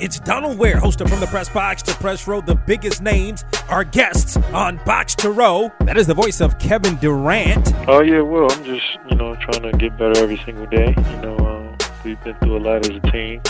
It's 0.00 0.18
Donald 0.18 0.58
Ware, 0.58 0.78
host 0.78 1.00
of 1.00 1.08
From 1.08 1.20
the 1.20 1.26
Press 1.26 1.48
Box 1.48 1.80
to 1.82 1.94
Press 1.94 2.26
Row. 2.26 2.40
The 2.40 2.56
biggest 2.56 3.00
names 3.00 3.44
are 3.68 3.84
guests 3.84 4.36
on 4.52 4.78
Box 4.84 5.14
to 5.16 5.30
Row. 5.30 5.70
That 5.80 5.96
is 5.96 6.08
the 6.08 6.14
voice 6.14 6.40
of 6.40 6.58
Kevin 6.58 6.96
Durant. 6.96 7.72
Oh 7.86 8.02
yeah, 8.02 8.20
well, 8.20 8.50
I'm 8.50 8.64
just 8.64 8.84
you 9.08 9.16
know 9.16 9.36
trying 9.36 9.62
to 9.62 9.78
get 9.78 9.96
better 9.96 10.18
every 10.18 10.38
single 10.38 10.66
day. 10.66 10.96
You 10.96 11.16
know, 11.18 11.36
um, 11.38 11.78
we've 12.04 12.20
been 12.24 12.34
through 12.38 12.56
a 12.56 12.58
lot 12.58 12.84
as 12.90 12.96
a 12.96 13.10
team 13.12 13.40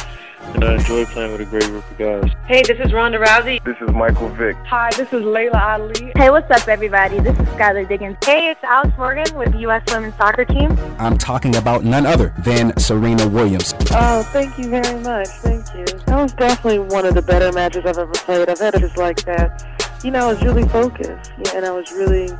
and 0.54 0.64
I 0.64 0.74
enjoy 0.74 1.04
playing 1.06 1.32
with 1.32 1.40
a 1.40 1.44
great 1.46 1.64
group 1.64 1.90
of 1.90 1.98
guys. 1.98 2.30
Hey, 2.46 2.62
this 2.62 2.78
is 2.78 2.92
Ronda 2.92 3.18
Rousey. 3.18 3.64
This 3.64 3.76
is 3.80 3.90
Michael 3.94 4.28
Vick. 4.30 4.56
Hi, 4.66 4.90
this 4.96 5.12
is 5.12 5.22
Laila 5.22 5.58
Ali. 5.58 6.12
Hey, 6.16 6.30
what's 6.30 6.50
up, 6.50 6.68
everybody? 6.68 7.18
This 7.20 7.38
is 7.38 7.46
Skylar 7.48 7.88
Diggins. 7.88 8.16
Hey, 8.24 8.50
it's 8.50 8.62
Alex 8.62 8.96
Morgan 8.96 9.34
with 9.36 9.52
the 9.52 9.58
U.S. 9.60 9.82
Women's 9.92 10.14
Soccer 10.16 10.44
Team. 10.44 10.76
I'm 10.98 11.18
talking 11.18 11.56
about 11.56 11.84
none 11.84 12.06
other 12.06 12.34
than 12.44 12.76
Serena 12.78 13.26
Williams. 13.26 13.74
Oh, 13.92 14.22
thank 14.32 14.58
you 14.58 14.68
very 14.68 15.00
much. 15.00 15.28
Thank 15.28 15.66
you. 15.74 15.84
That 16.06 16.22
was 16.22 16.32
definitely 16.34 16.80
one 16.80 17.06
of 17.06 17.14
the 17.14 17.22
better 17.22 17.50
matches 17.52 17.84
I've 17.86 17.98
ever 17.98 18.12
played. 18.12 18.48
I've 18.48 18.58
had 18.58 18.78
just 18.78 18.96
like 18.96 19.22
that. 19.24 20.00
You 20.04 20.10
know, 20.10 20.28
I 20.28 20.32
was 20.32 20.42
really 20.42 20.68
focused, 20.68 21.32
and 21.54 21.64
I 21.64 21.70
was 21.70 21.90
really 21.92 22.30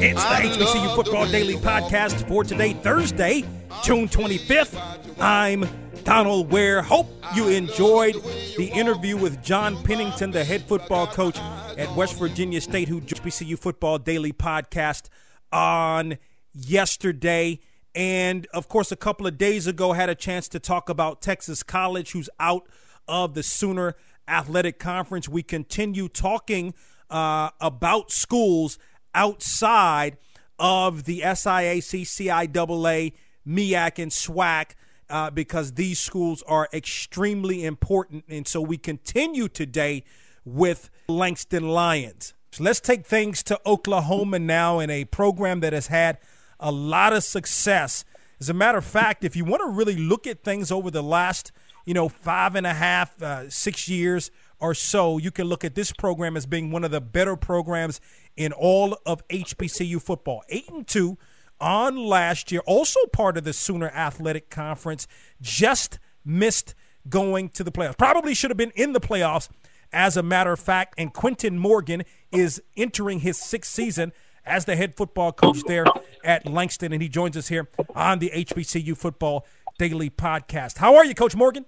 It's 0.00 0.22
the 0.22 0.64
HBCU 0.64 0.94
Football 0.94 1.26
Daily 1.28 1.54
Podcast 1.56 2.26
for 2.28 2.44
today, 2.44 2.74
Thursday, 2.74 3.44
June 3.86 4.08
25th. 4.08 4.76
I'm 5.20 5.64
Donald 6.02 6.50
Ware. 6.50 6.82
Hope 6.82 7.06
you 7.36 7.46
enjoyed 7.46 8.16
the 8.56 8.68
interview 8.74 9.16
with 9.16 9.40
John 9.44 9.80
Pennington, 9.84 10.32
the 10.32 10.42
head 10.42 10.62
football 10.62 11.06
coach 11.06 11.38
at 11.78 11.94
West 11.94 12.18
Virginia 12.18 12.60
State, 12.60 12.88
who 12.88 13.00
HBCU 13.00 13.56
Football 13.56 13.98
Daily 13.98 14.32
Podcast 14.32 15.08
on 15.52 16.18
yesterday. 16.52 17.60
And 17.94 18.48
of 18.52 18.66
course, 18.68 18.90
a 18.90 18.96
couple 18.96 19.24
of 19.24 19.38
days 19.38 19.68
ago, 19.68 19.92
had 19.92 20.08
a 20.08 20.16
chance 20.16 20.48
to 20.48 20.58
talk 20.58 20.88
about 20.88 21.22
Texas 21.22 21.62
College, 21.62 22.10
who's 22.10 22.28
out 22.40 22.66
of 23.06 23.34
the 23.34 23.44
Sooner 23.44 23.94
Athletic 24.26 24.80
Conference. 24.80 25.28
We 25.28 25.44
continue 25.44 26.08
talking 26.08 26.74
uh, 27.08 27.50
about 27.60 28.10
schools 28.10 28.80
outside 29.14 30.16
of 30.58 31.04
the 31.04 31.20
SIAC, 31.20 32.00
CIAA, 32.02 33.12
MEAC, 33.46 34.02
and 34.02 34.10
SWAC 34.10 34.72
uh, 35.08 35.30
because 35.30 35.72
these 35.72 35.98
schools 35.98 36.42
are 36.46 36.68
extremely 36.72 37.64
important. 37.64 38.24
And 38.28 38.46
so 38.46 38.60
we 38.60 38.76
continue 38.76 39.48
today 39.48 40.04
with 40.44 40.90
Langston 41.08 41.68
Lions. 41.68 42.34
So 42.52 42.64
let's 42.64 42.80
take 42.80 43.06
things 43.06 43.42
to 43.44 43.60
Oklahoma 43.66 44.38
now 44.38 44.78
in 44.78 44.90
a 44.90 45.04
program 45.04 45.60
that 45.60 45.72
has 45.72 45.88
had 45.88 46.18
a 46.58 46.72
lot 46.72 47.12
of 47.12 47.22
success. 47.22 48.04
As 48.40 48.48
a 48.48 48.54
matter 48.54 48.78
of 48.78 48.84
fact, 48.84 49.24
if 49.24 49.36
you 49.36 49.44
want 49.44 49.62
to 49.62 49.68
really 49.68 49.96
look 49.96 50.26
at 50.26 50.42
things 50.42 50.72
over 50.72 50.90
the 50.90 51.02
last, 51.02 51.52
you 51.84 51.94
know, 51.94 52.08
five 52.08 52.54
and 52.54 52.66
a 52.66 52.74
half, 52.74 53.20
uh, 53.22 53.50
six 53.50 53.88
years 53.88 54.30
or 54.58 54.74
so, 54.74 55.18
you 55.18 55.30
can 55.30 55.46
look 55.46 55.64
at 55.64 55.74
this 55.74 55.92
program 55.92 56.36
as 56.36 56.46
being 56.46 56.70
one 56.70 56.82
of 56.82 56.90
the 56.90 57.00
better 57.00 57.36
programs 57.36 58.00
in 58.36 58.52
all 58.52 58.96
of 59.04 59.26
HBCU 59.28 60.00
football. 60.00 60.42
Eight 60.48 60.68
and 60.68 60.86
two 60.86 61.18
on 61.60 61.96
last 61.96 62.52
year, 62.52 62.62
also 62.66 63.00
part 63.12 63.36
of 63.36 63.44
the 63.44 63.52
Sooner 63.52 63.88
Athletic 63.88 64.50
Conference, 64.50 65.06
just 65.40 65.98
missed 66.24 66.74
going 67.08 67.48
to 67.50 67.64
the 67.64 67.72
playoffs. 67.72 67.96
Probably 67.98 68.34
should 68.34 68.50
have 68.50 68.56
been 68.56 68.72
in 68.74 68.92
the 68.92 69.00
playoffs, 69.00 69.48
as 69.92 70.16
a 70.16 70.22
matter 70.22 70.52
of 70.52 70.60
fact. 70.60 70.94
And 70.98 71.12
Quentin 71.12 71.58
Morgan 71.58 72.02
is 72.32 72.62
entering 72.76 73.20
his 73.20 73.38
sixth 73.38 73.72
season 73.72 74.12
as 74.44 74.64
the 74.64 74.76
head 74.76 74.94
football 74.94 75.32
coach 75.32 75.62
there 75.66 75.84
at 76.24 76.46
Langston, 76.46 76.92
and 76.92 77.02
he 77.02 77.08
joins 77.08 77.36
us 77.36 77.48
here 77.48 77.68
on 77.94 78.20
the 78.20 78.30
HBCU 78.34 78.96
Football 78.96 79.44
Daily 79.78 80.08
Podcast. 80.08 80.78
How 80.78 80.96
are 80.96 81.04
you, 81.04 81.14
Coach 81.14 81.34
Morgan? 81.34 81.66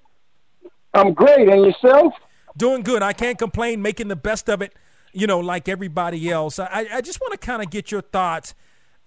I'm 0.94 1.12
great, 1.12 1.48
and 1.48 1.64
yourself? 1.64 2.14
Doing 2.56 2.82
good. 2.82 3.02
I 3.02 3.12
can't 3.12 3.38
complain. 3.38 3.82
Making 3.82 4.08
the 4.08 4.16
best 4.16 4.48
of 4.48 4.62
it, 4.62 4.74
you 5.12 5.26
know, 5.26 5.40
like 5.40 5.68
everybody 5.68 6.30
else. 6.30 6.58
I, 6.58 6.86
I 6.92 7.00
just 7.00 7.20
want 7.20 7.32
to 7.32 7.38
kind 7.38 7.62
of 7.62 7.70
get 7.70 7.90
your 7.90 8.00
thoughts. 8.00 8.54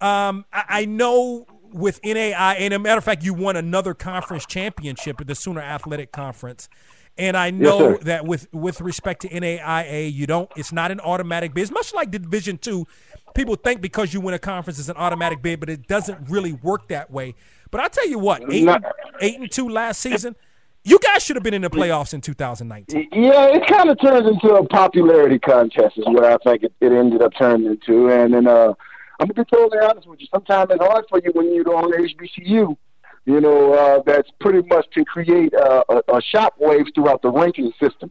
Um, 0.02 0.44
I, 0.52 0.64
I, 0.68 0.84
know 0.84 1.46
with 1.72 2.00
NAI, 2.04 2.56
and 2.58 2.74
a 2.74 2.78
matter 2.78 2.98
of 2.98 3.04
fact, 3.04 3.22
you 3.22 3.34
won 3.34 3.54
another 3.54 3.94
conference 3.94 4.44
championship 4.46 5.20
at 5.20 5.28
the 5.28 5.34
Sooner 5.34 5.60
Athletic 5.60 6.10
Conference. 6.10 6.68
And 7.16 7.36
I 7.36 7.50
know 7.50 7.90
yes, 7.90 8.04
that 8.04 8.24
with 8.26 8.52
with 8.52 8.80
respect 8.80 9.22
to 9.22 9.28
NAIA, 9.28 10.12
you 10.12 10.26
don't. 10.26 10.50
It's 10.56 10.72
not 10.72 10.90
an 10.90 10.98
automatic 11.00 11.54
bid. 11.54 11.62
It's 11.62 11.70
much 11.70 11.94
like 11.94 12.10
Division 12.10 12.58
Two. 12.58 12.86
People 13.34 13.54
think 13.54 13.80
because 13.80 14.12
you 14.12 14.20
win 14.20 14.34
a 14.34 14.38
conference 14.38 14.78
it's 14.78 14.88
an 14.88 14.96
automatic 14.96 15.40
bid, 15.40 15.60
but 15.60 15.68
it 15.68 15.86
doesn't 15.86 16.28
really 16.28 16.54
work 16.54 16.88
that 16.88 17.10
way. 17.10 17.34
But 17.70 17.80
I 17.80 17.88
tell 17.88 18.08
you 18.08 18.18
what, 18.18 18.42
eight, 18.52 18.64
Not, 18.64 18.82
eight 19.20 19.38
and 19.38 19.50
two 19.50 19.68
last 19.68 20.00
season. 20.00 20.36
You 20.84 20.98
guys 20.98 21.22
should 21.22 21.36
have 21.36 21.44
been 21.44 21.54
in 21.54 21.62
the 21.62 21.70
playoffs 21.70 22.12
in 22.12 22.20
2019. 22.20 23.08
Yeah, 23.12 23.46
it 23.46 23.66
kind 23.68 23.88
of 23.88 24.00
turns 24.00 24.26
into 24.26 24.54
a 24.56 24.66
popularity 24.66 25.38
contest, 25.38 25.96
is 25.96 26.04
what 26.06 26.24
I 26.24 26.36
think 26.38 26.64
it, 26.64 26.72
it 26.80 26.90
ended 26.90 27.22
up 27.22 27.32
turning 27.38 27.68
into. 27.68 28.10
And 28.10 28.34
then 28.34 28.48
uh, 28.48 28.74
I'm 29.22 29.28
gonna 29.28 29.44
be 29.44 29.56
totally 29.56 29.78
honest 29.80 30.08
with 30.08 30.20
you. 30.20 30.26
Sometimes 30.34 30.72
it's 30.72 30.84
hard 30.84 31.04
for 31.08 31.20
you 31.22 31.30
when 31.32 31.54
you're 31.54 31.76
on 31.76 31.92
HBCU. 31.92 32.76
You 33.24 33.40
know, 33.40 33.72
uh, 33.72 34.02
that's 34.04 34.28
pretty 34.40 34.66
much 34.66 34.86
to 34.94 35.04
create 35.04 35.54
uh, 35.54 35.84
a, 35.88 35.96
a 36.08 36.20
shockwave 36.34 36.92
throughout 36.92 37.22
the 37.22 37.30
ranking 37.30 37.72
system. 37.80 38.10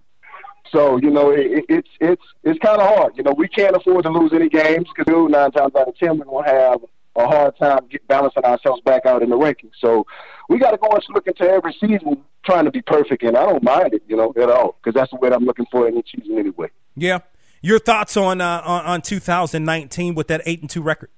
So 0.71 0.95
you 1.01 1.09
know, 1.09 1.31
it, 1.31 1.65
it's 1.67 1.89
it's 1.99 2.23
it's 2.45 2.59
kind 2.59 2.79
of 2.79 2.87
hard. 2.87 3.17
You 3.17 3.23
know, 3.23 3.33
we 3.33 3.49
can't 3.49 3.75
afford 3.75 4.03
to 4.03 4.09
lose 4.09 4.31
any 4.31 4.47
games 4.47 4.87
because 4.95 5.29
nine 5.29 5.51
times 5.51 5.75
out 5.75 5.89
of 5.89 5.97
ten 5.97 6.17
we're 6.17 6.23
gonna 6.23 6.49
have 6.49 6.79
a 7.17 7.27
hard 7.27 7.57
time 7.57 7.87
get 7.89 8.07
balancing 8.07 8.45
ourselves 8.45 8.81
back 8.85 9.05
out 9.05 9.21
in 9.21 9.29
the 9.29 9.37
rankings. 9.37 9.73
So 9.79 10.05
we 10.47 10.59
got 10.59 10.71
to 10.71 10.77
go 10.77 10.87
and 10.91 11.03
look 11.09 11.27
into 11.27 11.43
every 11.43 11.73
season 11.73 12.23
trying 12.45 12.63
to 12.63 12.71
be 12.71 12.81
perfect, 12.81 13.23
and 13.23 13.35
I 13.35 13.45
don't 13.45 13.61
mind 13.61 13.93
it, 13.93 14.03
you 14.07 14.15
know, 14.15 14.33
at 14.41 14.49
all 14.49 14.77
because 14.81 14.97
that's 14.97 15.11
the 15.11 15.17
way 15.17 15.29
I'm 15.29 15.43
looking 15.43 15.65
for 15.69 15.89
in 15.89 15.97
each 15.97 16.11
season 16.15 16.39
anyway. 16.39 16.69
Yeah. 16.95 17.19
Your 17.61 17.79
thoughts 17.79 18.17
on 18.17 18.41
uh, 18.41 18.61
on, 18.65 18.85
on 18.85 19.01
2019 19.01 20.15
with 20.15 20.27
that 20.27 20.41
eight 20.45 20.61
and 20.61 20.69
two 20.69 20.81
record? 20.81 21.09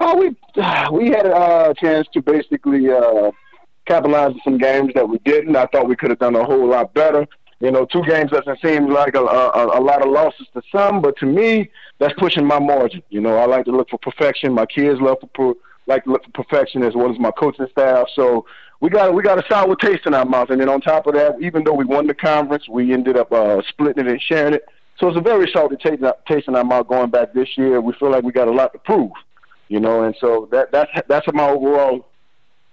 Oh, 0.00 0.16
we 0.16 0.36
we 0.92 1.08
had 1.08 1.26
a 1.26 1.74
chance 1.78 2.06
to 2.12 2.20
basically 2.20 2.90
uh, 2.90 3.30
capitalize 3.86 4.32
on 4.32 4.40
some 4.44 4.58
games 4.58 4.92
that 4.94 5.08
we 5.08 5.18
didn't. 5.24 5.56
I 5.56 5.66
thought 5.66 5.88
we 5.88 5.96
could 5.96 6.10
have 6.10 6.18
done 6.18 6.36
a 6.36 6.44
whole 6.44 6.68
lot 6.68 6.92
better. 6.92 7.26
You 7.60 7.70
know, 7.70 7.86
two 7.86 8.02
games 8.02 8.32
doesn't 8.32 8.60
seem 8.60 8.90
like 8.90 9.14
a, 9.14 9.20
a, 9.20 9.78
a 9.78 9.80
lot 9.80 10.02
of 10.02 10.10
losses 10.10 10.48
to 10.52 10.62
some, 10.74 11.00
but 11.00 11.16
to 11.18 11.26
me, 11.26 11.70
that's 12.00 12.12
pushing 12.18 12.44
my 12.44 12.58
margin. 12.58 13.02
You 13.08 13.20
know, 13.20 13.36
I 13.36 13.46
like 13.46 13.66
to 13.66 13.70
look 13.70 13.88
for 13.88 13.98
perfection. 13.98 14.52
My 14.52 14.66
kids 14.66 15.00
love 15.00 15.18
for 15.36 15.54
like 15.86 16.04
to 16.04 16.10
look 16.10 16.24
for 16.24 16.42
perfection 16.42 16.82
as 16.82 16.94
well 16.94 17.10
as 17.10 17.18
my 17.18 17.30
coaching 17.30 17.68
staff. 17.70 18.08
So 18.14 18.44
we 18.80 18.90
got 18.90 19.14
we 19.14 19.22
got 19.22 19.38
a 19.38 19.48
sour 19.48 19.76
taste 19.76 20.06
in 20.06 20.12
our 20.12 20.24
mouth, 20.24 20.50
and 20.50 20.60
then 20.60 20.68
on 20.68 20.80
top 20.80 21.06
of 21.06 21.14
that, 21.14 21.40
even 21.40 21.62
though 21.62 21.72
we 21.72 21.84
won 21.84 22.08
the 22.08 22.14
conference, 22.14 22.68
we 22.68 22.92
ended 22.92 23.16
up 23.16 23.32
uh, 23.32 23.62
splitting 23.68 24.06
it 24.06 24.10
and 24.10 24.20
sharing 24.20 24.54
it. 24.54 24.64
So 25.02 25.08
it's 25.08 25.18
a 25.18 25.20
very 25.20 25.50
salty 25.52 25.74
taste, 25.74 26.00
taste 26.28 26.46
in 26.46 26.54
our 26.54 26.62
mouth 26.62 26.86
going 26.86 27.10
back 27.10 27.32
this 27.32 27.48
year. 27.58 27.80
We 27.80 27.92
feel 27.94 28.12
like 28.12 28.22
we 28.22 28.30
got 28.30 28.46
a 28.46 28.52
lot 28.52 28.72
to 28.72 28.78
prove, 28.78 29.10
you 29.66 29.80
know, 29.80 30.04
and 30.04 30.14
so 30.20 30.48
that 30.52 30.70
that's 30.70 30.92
that's 31.08 31.26
my 31.34 31.48
overall 31.48 32.06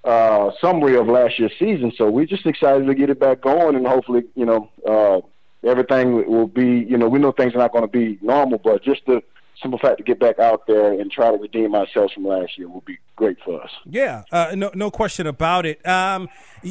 uh, 0.04 0.52
summary 0.62 0.96
of 0.96 1.08
last 1.08 1.40
year's 1.40 1.54
season. 1.58 1.92
So 1.98 2.08
we're 2.08 2.28
just 2.28 2.46
excited 2.46 2.86
to 2.86 2.94
get 2.94 3.10
it 3.10 3.20
back 3.20 3.42
going, 3.42 3.76
and 3.76 3.88
hopefully, 3.88 4.26
you 4.36 4.46
know, 4.46 4.70
uh, 4.88 5.22
everything 5.68 6.24
will 6.30 6.46
be. 6.46 6.86
You 6.88 7.00
know, 7.00 7.10
we 7.10 7.18
know 7.18 7.31
things 7.31 7.56
are 7.56 7.58
not 7.58 7.72
going 7.72 7.84
to 7.84 7.88
be 7.88 8.20
normal, 8.22 8.60
but 8.60 8.84
just 8.84 9.02
the 9.08 9.24
simple 9.60 9.80
fact 9.80 9.98
to 9.98 10.04
get 10.04 10.20
back 10.20 10.38
out 10.38 10.68
there 10.68 10.94
and 10.94 11.12
try 11.12 11.32
to 11.32 11.38
redeem 11.38 11.74
ourselves 11.74 12.14
from 12.14 12.25
last 12.25 12.60
year 12.60 12.70
will 12.70 12.84
be 12.86 13.00
great 13.16 13.38
for 13.44 13.60
us. 13.64 13.72
Yeah, 13.86 14.24
uh, 14.32 14.54
no, 14.56 14.70
no 14.75 14.92
question 14.92 15.25
about 15.25 15.66
it. 15.66 15.84
Um, 15.84 16.30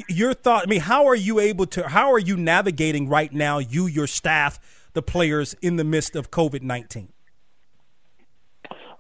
your 0.09 0.35
thought? 0.35 0.63
I 0.63 0.67
mean, 0.67 0.83
how 0.83 1.07
are 1.07 1.17
you 1.17 1.41
able 1.41 1.67
to? 1.67 1.89
How 1.89 2.13
are 2.13 2.19
you 2.21 2.37
navigating 2.37 3.09
right 3.09 3.33
now? 3.33 3.59
You, 3.59 3.87
your 3.87 4.07
staff, 4.07 4.61
the 4.99 5.03
players 5.03 5.55
in 5.63 5.77
the 5.77 5.85
midst 5.85 6.17
of 6.17 6.33
COVID 6.33 6.63
nineteen. 6.63 7.13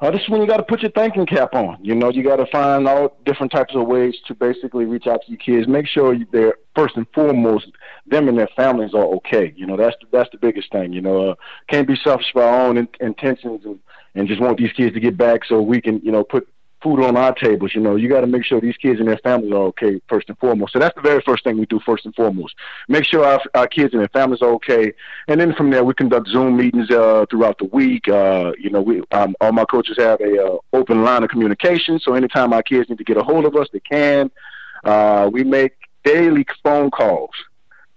Uh, 0.01 0.13
this 0.13 0.21
is 0.21 0.29
when 0.29 0.41
you 0.41 0.47
got 0.47 0.59
to 0.59 0.63
put 0.63 0.81
your 0.81 0.93
thinking 0.93 1.27
cap 1.27 1.55
on. 1.55 1.77
You 1.83 1.97
know, 1.97 2.09
you 2.09 2.23
got 2.23 2.37
to 2.37 2.47
find 2.53 2.87
all 2.87 3.19
different 3.27 3.51
types 3.51 3.75
of 3.75 3.85
ways 3.89 4.15
to 4.29 4.35
basically 4.35 4.85
reach 4.85 5.09
out 5.09 5.23
to 5.23 5.29
your 5.29 5.39
kids. 5.39 5.67
Make 5.67 5.89
sure 5.89 6.17
they're 6.31 6.55
first 6.77 6.97
and 6.97 7.05
foremost 7.13 7.67
them 8.07 8.29
and 8.29 8.39
their 8.39 8.49
families 8.55 8.95
are 8.95 9.07
okay. 9.17 9.53
You 9.57 9.67
know, 9.67 9.77
that's 9.77 9.97
the, 10.01 10.07
that's 10.13 10.31
the 10.31 10.39
biggest 10.39 10.71
thing. 10.71 10.93
You 10.93 11.01
know, 11.01 11.31
uh, 11.31 11.35
can't 11.69 11.89
be 11.89 11.97
selfish 12.05 12.31
for 12.33 12.45
our 12.45 12.69
own 12.69 12.77
in, 12.77 12.89
intentions 13.01 13.63
and 13.65 13.81
and 14.15 14.29
just 14.29 14.41
want 14.41 14.57
these 14.59 14.73
kids 14.73 14.95
to 14.95 15.01
get 15.01 15.17
back 15.17 15.45
so 15.45 15.61
we 15.61 15.81
can 15.81 16.01
you 16.05 16.13
know 16.13 16.23
put 16.23 16.49
food 16.83 17.03
on 17.03 17.17
our 17.17 17.35
tables. 17.35 17.75
You 17.75 17.81
know, 17.81 17.97
you 17.97 18.09
got 18.09 18.21
to 18.21 18.27
make 18.27 18.45
sure 18.45 18.61
these 18.61 18.77
kids 18.77 19.01
and 19.01 19.09
their 19.09 19.19
families 19.19 19.53
are 19.53 19.67
okay 19.69 20.01
first 20.09 20.29
and 20.29 20.39
foremost. 20.39 20.73
So 20.73 20.79
that's 20.79 20.95
the 20.95 21.01
very 21.01 21.23
first 21.23 21.45
thing 21.45 21.59
we 21.59 21.67
do 21.67 21.81
first 21.85 22.05
and 22.05 22.15
foremost. 22.15 22.55
Make 22.89 23.05
sure 23.05 23.25
our, 23.25 23.41
our 23.55 23.67
kids 23.67 23.93
and 23.93 24.01
their 24.01 24.09
families 24.09 24.43
are 24.43 24.51
okay, 24.55 24.93
and 25.29 25.41
then 25.41 25.55
from 25.55 25.71
there 25.71 25.85
we 25.85 25.95
conduct 25.95 26.29
Zoom 26.29 26.57
meetings 26.57 26.91
uh, 26.91 27.27
throughout 27.31 27.59
the 27.59 27.67
week. 27.67 28.09
Uh, 28.09 28.53
you 28.59 28.71
know, 28.71 28.83
we 28.83 29.03
um, 29.13 29.35
all 29.41 29.53
my 29.53 29.65
coaches 29.65 29.97
have 29.99 30.21
a 30.21 30.45
uh, 30.45 30.57
open 30.73 31.05
line 31.05 31.23
of 31.23 31.31
communication, 31.31 31.99
so 31.99 32.15
anytime 32.15 32.53
our 32.53 32.63
kids 32.63 32.89
need 32.89 32.99
to 32.99 33.05
get 33.05 33.17
a 33.17 33.23
hold 33.23 33.45
of 33.45 33.57
us, 33.57 33.69
they 33.73 33.81
can. 33.81 34.31
Uh, 34.85 35.29
we 35.33 35.45
make 35.45 35.73
daily 36.05 36.47
phone 36.63 36.91
calls 36.91 37.31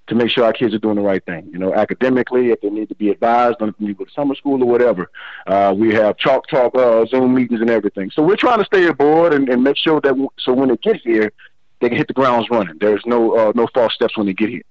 to 0.08 0.16
make 0.16 0.30
sure 0.30 0.44
our 0.44 0.54
kids 0.54 0.74
are 0.74 0.80
doing 0.80 0.96
the 0.96 1.02
right 1.02 1.24
thing. 1.26 1.50
You 1.52 1.60
know, 1.60 1.74
academically, 1.74 2.52
if 2.52 2.62
they 2.62 2.70
need 2.70 2.90
to 2.90 2.96
be 2.96 3.10
advised 3.10 3.62
on 3.62 3.74
need 3.80 3.88
to 3.88 3.94
go 3.94 4.06
to 4.06 4.12
summer 4.12 4.36
school 4.36 4.62
or 4.62 4.66
whatever. 4.68 5.10
Uh, 5.48 5.74
we 5.78 5.94
have 5.94 6.18
chalk 6.18 6.48
talk, 6.48 6.76
uh, 6.76 7.06
Zoom 7.06 7.34
meetings 7.34 7.62
and 7.62 7.70
everything. 7.70 8.12
So 8.12 8.22
we're 8.22 8.36
trying 8.36 8.60
to 8.60 8.66
stay 8.66 8.88
aboard 8.88 9.34
and, 9.34 9.48
and 9.50 9.64
make 9.64 9.78
sure 9.78 10.02
that 10.02 10.30
so 10.40 10.54
when 10.54 10.70
they 10.70 10.78
get 10.78 10.98
here, 10.98 11.32
they 11.80 11.90
can 11.90 11.98
hit 11.98 12.08
the 12.08 12.14
grounds 12.14 12.48
running. 12.50 12.78
There's 12.80 13.04
no 13.06 13.38
uh, 13.38 13.52
no 13.56 13.68
false 13.74 13.94
steps 13.94 14.18
when 14.18 14.28
they 14.28 14.34
get 14.34 14.50
here. 14.50 14.64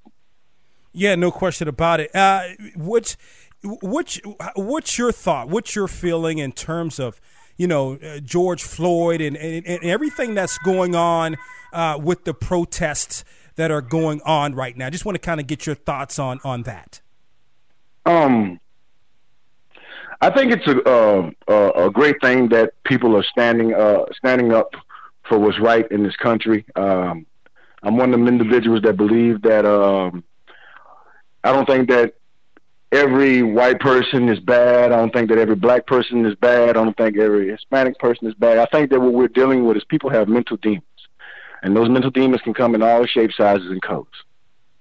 Yeah, 0.93 1.15
no 1.15 1.31
question 1.31 1.69
about 1.69 2.00
it. 2.00 2.15
Uh, 2.15 2.49
what's 2.76 3.17
what's 3.62 4.21
what's 4.56 4.99
your 4.99 5.12
thought? 5.12 5.49
What's 5.49 5.75
your 5.75 5.88
feeling 5.88 6.38
in 6.38 6.53
terms 6.53 6.99
of 6.99 7.21
you 7.56 7.67
know 7.67 7.94
uh, 7.94 8.19
George 8.21 8.62
Floyd 8.62 9.21
and, 9.21 9.37
and, 9.37 9.67
and 9.67 9.85
everything 9.85 10.35
that's 10.35 10.59
going 10.59 10.94
on 10.94 11.37
uh, 11.73 11.99
with 12.00 12.25
the 12.25 12.35
protests? 12.35 13.25
That 13.61 13.71
are 13.71 13.83
going 13.83 14.23
on 14.25 14.55
right 14.55 14.75
now. 14.75 14.87
I 14.87 14.91
just 14.91 15.05
want 15.05 15.17
to 15.17 15.21
kind 15.21 15.39
of 15.39 15.47
get 15.47 15.67
your 15.67 15.75
thoughts 15.75 16.19
on 16.19 16.41
on 16.45 16.62
that. 16.62 17.03
Um, 18.07 18.59
I 20.23 20.31
think 20.31 20.53
it's 20.53 20.67
a 20.67 21.31
a 21.87 21.91
great 21.91 22.17
thing 22.23 22.49
that 22.49 22.73
people 22.85 23.15
are 23.17 23.23
standing 23.23 23.75
uh, 23.75 24.07
standing 24.17 24.53
up 24.53 24.73
for 25.29 25.39
what's 25.39 25.61
right 25.61 25.87
in 25.93 26.03
this 26.03 26.17
country. 26.17 26.65
Um, 26.75 27.27
I'm 27.83 27.99
one 27.99 28.15
of 28.15 28.19
them 28.19 28.29
individuals 28.29 28.81
that 28.83 28.97
believe 28.97 29.43
that 29.43 29.67
um, 29.67 30.25
I 31.45 31.53
don't 31.53 31.67
think 31.67 31.91
that 31.91 32.15
every 32.91 33.43
white 33.43 33.79
person 33.79 34.31
is 34.31 34.41
bad. 34.41 34.91
I 34.91 34.97
don't 34.97 35.12
think 35.12 35.29
that 35.29 35.39
every 35.39 35.55
black 35.55 35.87
person 35.87 36.25
is 36.25 36.35
bad. 36.37 36.71
I 36.71 36.73
don't 36.73 36.97
think 36.97 37.19
every 37.19 37.51
Hispanic 37.51 37.99
person 37.99 38.27
is 38.27 38.35
bad. 38.35 38.57
I 38.57 38.67
think 38.73 38.91
that 38.91 39.01
what 39.01 39.12
we're 39.12 39.29
dealing 39.29 39.67
with 39.67 39.77
is 39.77 39.85
people 39.85 40.09
have 40.09 40.29
mental 40.29 40.57
demons. 40.57 40.85
And 41.62 41.77
those 41.77 41.89
mental 41.89 42.11
demons 42.11 42.43
can 42.43 42.55
come 42.55 42.75
in 42.75 42.83
all 42.83 43.05
shapes, 43.07 43.37
sizes, 43.37 43.71
and 43.71 43.83
colors. 43.83 44.07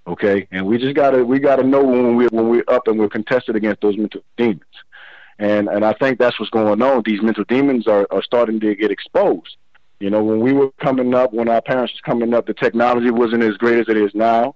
Okay, 0.08 0.48
and 0.52 0.66
we 0.66 0.78
just 0.78 0.96
gotta 0.96 1.24
we 1.24 1.40
gotta 1.40 1.64
know 1.64 1.84
when 1.84 2.16
we 2.16 2.26
when 2.28 2.50
we're 2.50 2.64
up 2.68 2.88
and 2.88 2.98
we're 2.98 3.10
contested 3.10 3.56
against 3.56 3.82
those 3.82 3.98
mental 3.98 4.22
demons. 4.38 4.64
And 5.38 5.70
and 5.70 5.86
I 5.86 5.94
think 5.94 6.18
that's 6.18 6.40
what's 6.40 6.50
going 6.50 6.82
on. 6.82 7.04
These 7.06 7.22
mental 7.22 7.44
demons 7.44 7.88
are, 7.88 8.08
are 8.10 8.24
starting 8.24 8.60
to 8.62 8.76
get 8.76 8.92
exposed. 8.92 9.58
You 10.00 10.10
know, 10.10 10.24
when 10.24 10.40
we 10.40 10.54
were 10.54 10.72
coming 10.80 11.14
up, 11.14 11.34
when 11.34 11.50
our 11.50 11.62
parents 11.62 11.94
was 11.94 12.02
coming 12.02 12.34
up, 12.34 12.48
the 12.48 12.54
technology 12.54 13.12
wasn't 13.12 13.44
as 13.44 13.58
great 13.58 13.80
as 13.80 13.90
it 13.90 13.98
is 13.98 14.12
now. 14.16 14.56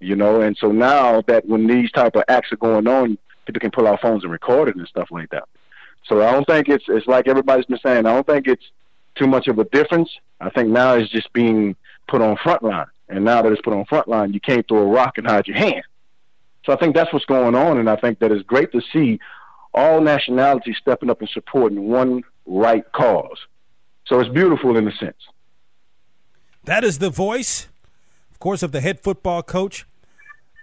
You 0.00 0.16
know, 0.16 0.40
and 0.40 0.56
so 0.56 0.70
now 0.70 1.22
that 1.26 1.46
when 1.46 1.66
these 1.66 1.90
type 1.92 2.16
of 2.16 2.24
acts 2.28 2.52
are 2.52 2.56
going 2.56 2.86
on, 2.86 3.18
people 3.46 3.60
can 3.60 3.70
pull 3.70 3.86
out 3.86 4.00
phones 4.00 4.22
and 4.22 4.32
record 4.32 4.68
it 4.68 4.76
and 4.76 4.86
stuff 4.88 5.08
like 5.10 5.30
that. 5.30 5.44
So 6.06 6.26
I 6.26 6.32
don't 6.32 6.46
think 6.46 6.68
it's 6.68 6.84
it's 6.88 7.06
like 7.06 7.28
everybody's 7.28 7.66
been 7.66 7.78
saying. 7.84 8.06
I 8.06 8.14
don't 8.14 8.26
think 8.26 8.46
it's 8.46 8.64
too 9.14 9.26
much 9.26 9.48
of 9.48 9.58
a 9.58 9.64
difference. 9.64 10.10
I 10.40 10.50
think 10.50 10.68
now 10.68 10.94
it's 10.94 11.10
just 11.10 11.32
being 11.32 11.76
put 12.08 12.20
on 12.20 12.36
front 12.36 12.62
line. 12.62 12.86
And 13.08 13.24
now 13.24 13.42
that 13.42 13.52
it's 13.52 13.60
put 13.62 13.72
on 13.72 13.84
front 13.84 14.08
line, 14.08 14.32
you 14.32 14.40
can't 14.40 14.66
throw 14.66 14.78
a 14.78 14.86
rock 14.86 15.18
and 15.18 15.26
hide 15.26 15.46
your 15.46 15.56
hand. 15.56 15.82
So 16.64 16.72
I 16.72 16.76
think 16.76 16.94
that's 16.94 17.12
what's 17.12 17.26
going 17.26 17.54
on. 17.54 17.78
And 17.78 17.88
I 17.88 17.96
think 17.96 18.18
that 18.20 18.32
it's 18.32 18.42
great 18.42 18.72
to 18.72 18.80
see 18.92 19.20
all 19.72 20.00
nationalities 20.00 20.76
stepping 20.80 21.10
up 21.10 21.20
and 21.20 21.28
supporting 21.30 21.88
one 21.88 22.22
right 22.46 22.84
cause. 22.92 23.38
So 24.06 24.20
it's 24.20 24.30
beautiful 24.30 24.76
in 24.76 24.86
a 24.88 24.92
sense. 24.96 25.16
That 26.64 26.84
is 26.84 26.98
the 26.98 27.10
voice, 27.10 27.68
of 28.30 28.38
course, 28.38 28.62
of 28.62 28.72
the 28.72 28.80
head 28.80 29.00
football 29.00 29.42
coach 29.42 29.86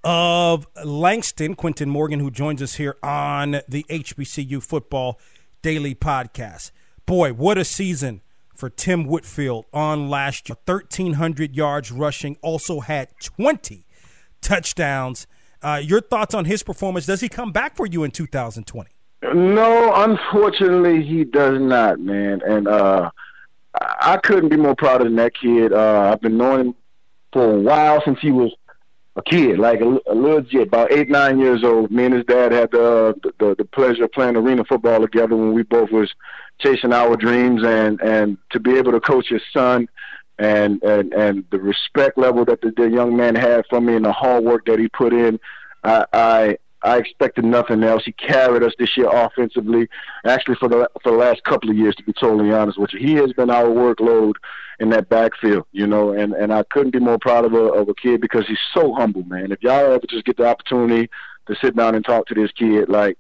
of 0.03 0.67
Langston, 0.83 1.55
Quentin 1.55 1.89
Morgan, 1.89 2.19
who 2.19 2.31
joins 2.31 2.61
us 2.61 2.75
here 2.75 2.97
on 3.03 3.61
the 3.67 3.85
HBCU 3.89 4.63
Football 4.63 5.19
Daily 5.61 5.93
Podcast. 5.93 6.71
Boy, 7.05 7.33
what 7.33 7.59
a 7.59 7.65
season 7.65 8.21
for 8.61 8.69
Tim 8.69 9.07
Whitfield 9.07 9.65
on 9.73 10.07
last 10.07 10.47
year. 10.47 10.55
1,300 10.65 11.55
yards 11.55 11.91
rushing, 11.91 12.37
also 12.43 12.79
had 12.79 13.09
20 13.19 13.87
touchdowns. 14.39 15.25
Uh, 15.63 15.81
your 15.83 15.99
thoughts 15.99 16.35
on 16.35 16.45
his 16.45 16.61
performance? 16.61 17.07
Does 17.07 17.21
he 17.21 17.27
come 17.27 17.51
back 17.51 17.75
for 17.75 17.87
you 17.87 18.03
in 18.03 18.11
2020? 18.11 18.91
No, 19.33 19.91
unfortunately, 19.95 21.01
he 21.01 21.23
does 21.23 21.59
not, 21.59 21.99
man. 21.99 22.41
And 22.47 22.67
uh, 22.67 23.09
I 23.81 24.17
couldn't 24.17 24.49
be 24.49 24.57
more 24.57 24.75
proud 24.75 25.03
of 25.03 25.15
that 25.15 25.33
kid. 25.33 25.73
Uh, 25.73 26.11
I've 26.13 26.21
been 26.21 26.37
knowing 26.37 26.67
him 26.67 26.75
for 27.33 27.55
a 27.55 27.59
while 27.59 27.99
since 28.05 28.19
he 28.21 28.29
was 28.29 28.53
a 29.25 29.29
kid, 29.29 29.59
like 29.59 29.81
a, 29.81 29.99
a 30.07 30.15
legit, 30.15 30.67
about 30.67 30.91
eight, 30.91 31.09
nine 31.09 31.39
years 31.39 31.63
old. 31.63 31.91
Me 31.91 32.05
and 32.05 32.13
his 32.13 32.25
dad 32.25 32.51
had 32.51 32.73
uh, 32.73 33.13
the, 33.23 33.33
the 33.39 33.55
the 33.59 33.65
pleasure 33.65 34.05
of 34.05 34.11
playing 34.11 34.35
arena 34.35 34.63
football 34.63 34.99
together 35.01 35.35
when 35.35 35.53
we 35.53 35.63
both 35.63 35.91
was 35.91 36.11
chasing 36.59 36.93
our 36.93 37.15
dreams 37.15 37.63
and 37.63 37.99
and 38.01 38.37
to 38.51 38.59
be 38.59 38.77
able 38.77 38.91
to 38.91 38.99
coach 38.99 39.27
his 39.29 39.41
son 39.53 39.87
and 40.39 40.81
and 40.83 41.13
and 41.13 41.43
the 41.51 41.59
respect 41.59 42.17
level 42.17 42.45
that 42.45 42.61
the, 42.61 42.71
the 42.77 42.89
young 42.89 43.15
man 43.15 43.35
had 43.35 43.65
for 43.69 43.81
me 43.81 43.95
and 43.95 44.05
the 44.05 44.11
hard 44.11 44.43
work 44.43 44.65
that 44.65 44.79
he 44.79 44.87
put 44.89 45.13
in 45.13 45.39
I, 45.83 46.05
I 46.13 46.57
I 46.83 46.97
expected 46.97 47.45
nothing 47.45 47.83
else. 47.83 48.03
He 48.05 48.11
carried 48.13 48.63
us 48.63 48.73
this 48.79 48.97
year 48.97 49.09
offensively. 49.11 49.87
Actually, 50.25 50.55
for 50.55 50.67
the 50.67 50.89
for 51.03 51.11
the 51.11 51.17
last 51.17 51.43
couple 51.43 51.69
of 51.69 51.77
years, 51.77 51.95
to 51.95 52.03
be 52.03 52.13
totally 52.13 52.51
honest 52.51 52.79
with 52.79 52.93
you, 52.93 52.99
he 52.99 53.13
has 53.15 53.31
been 53.33 53.49
our 53.49 53.65
workload 53.67 54.33
in 54.79 54.89
that 54.89 55.09
backfield. 55.09 55.65
You 55.71 55.87
know, 55.87 56.11
and 56.11 56.33
and 56.33 56.53
I 56.53 56.63
couldn't 56.63 56.91
be 56.91 56.99
more 56.99 57.19
proud 57.19 57.45
of 57.45 57.53
a 57.53 57.63
of 57.73 57.89
a 57.89 57.93
kid 57.93 58.21
because 58.21 58.47
he's 58.47 58.59
so 58.73 58.93
humble, 58.93 59.23
man. 59.23 59.51
If 59.51 59.61
y'all 59.61 59.93
ever 59.93 60.05
just 60.09 60.25
get 60.25 60.37
the 60.37 60.47
opportunity 60.47 61.09
to 61.47 61.55
sit 61.55 61.75
down 61.75 61.95
and 61.95 62.05
talk 62.05 62.27
to 62.27 62.35
this 62.35 62.51
kid, 62.51 62.89
like 62.89 63.17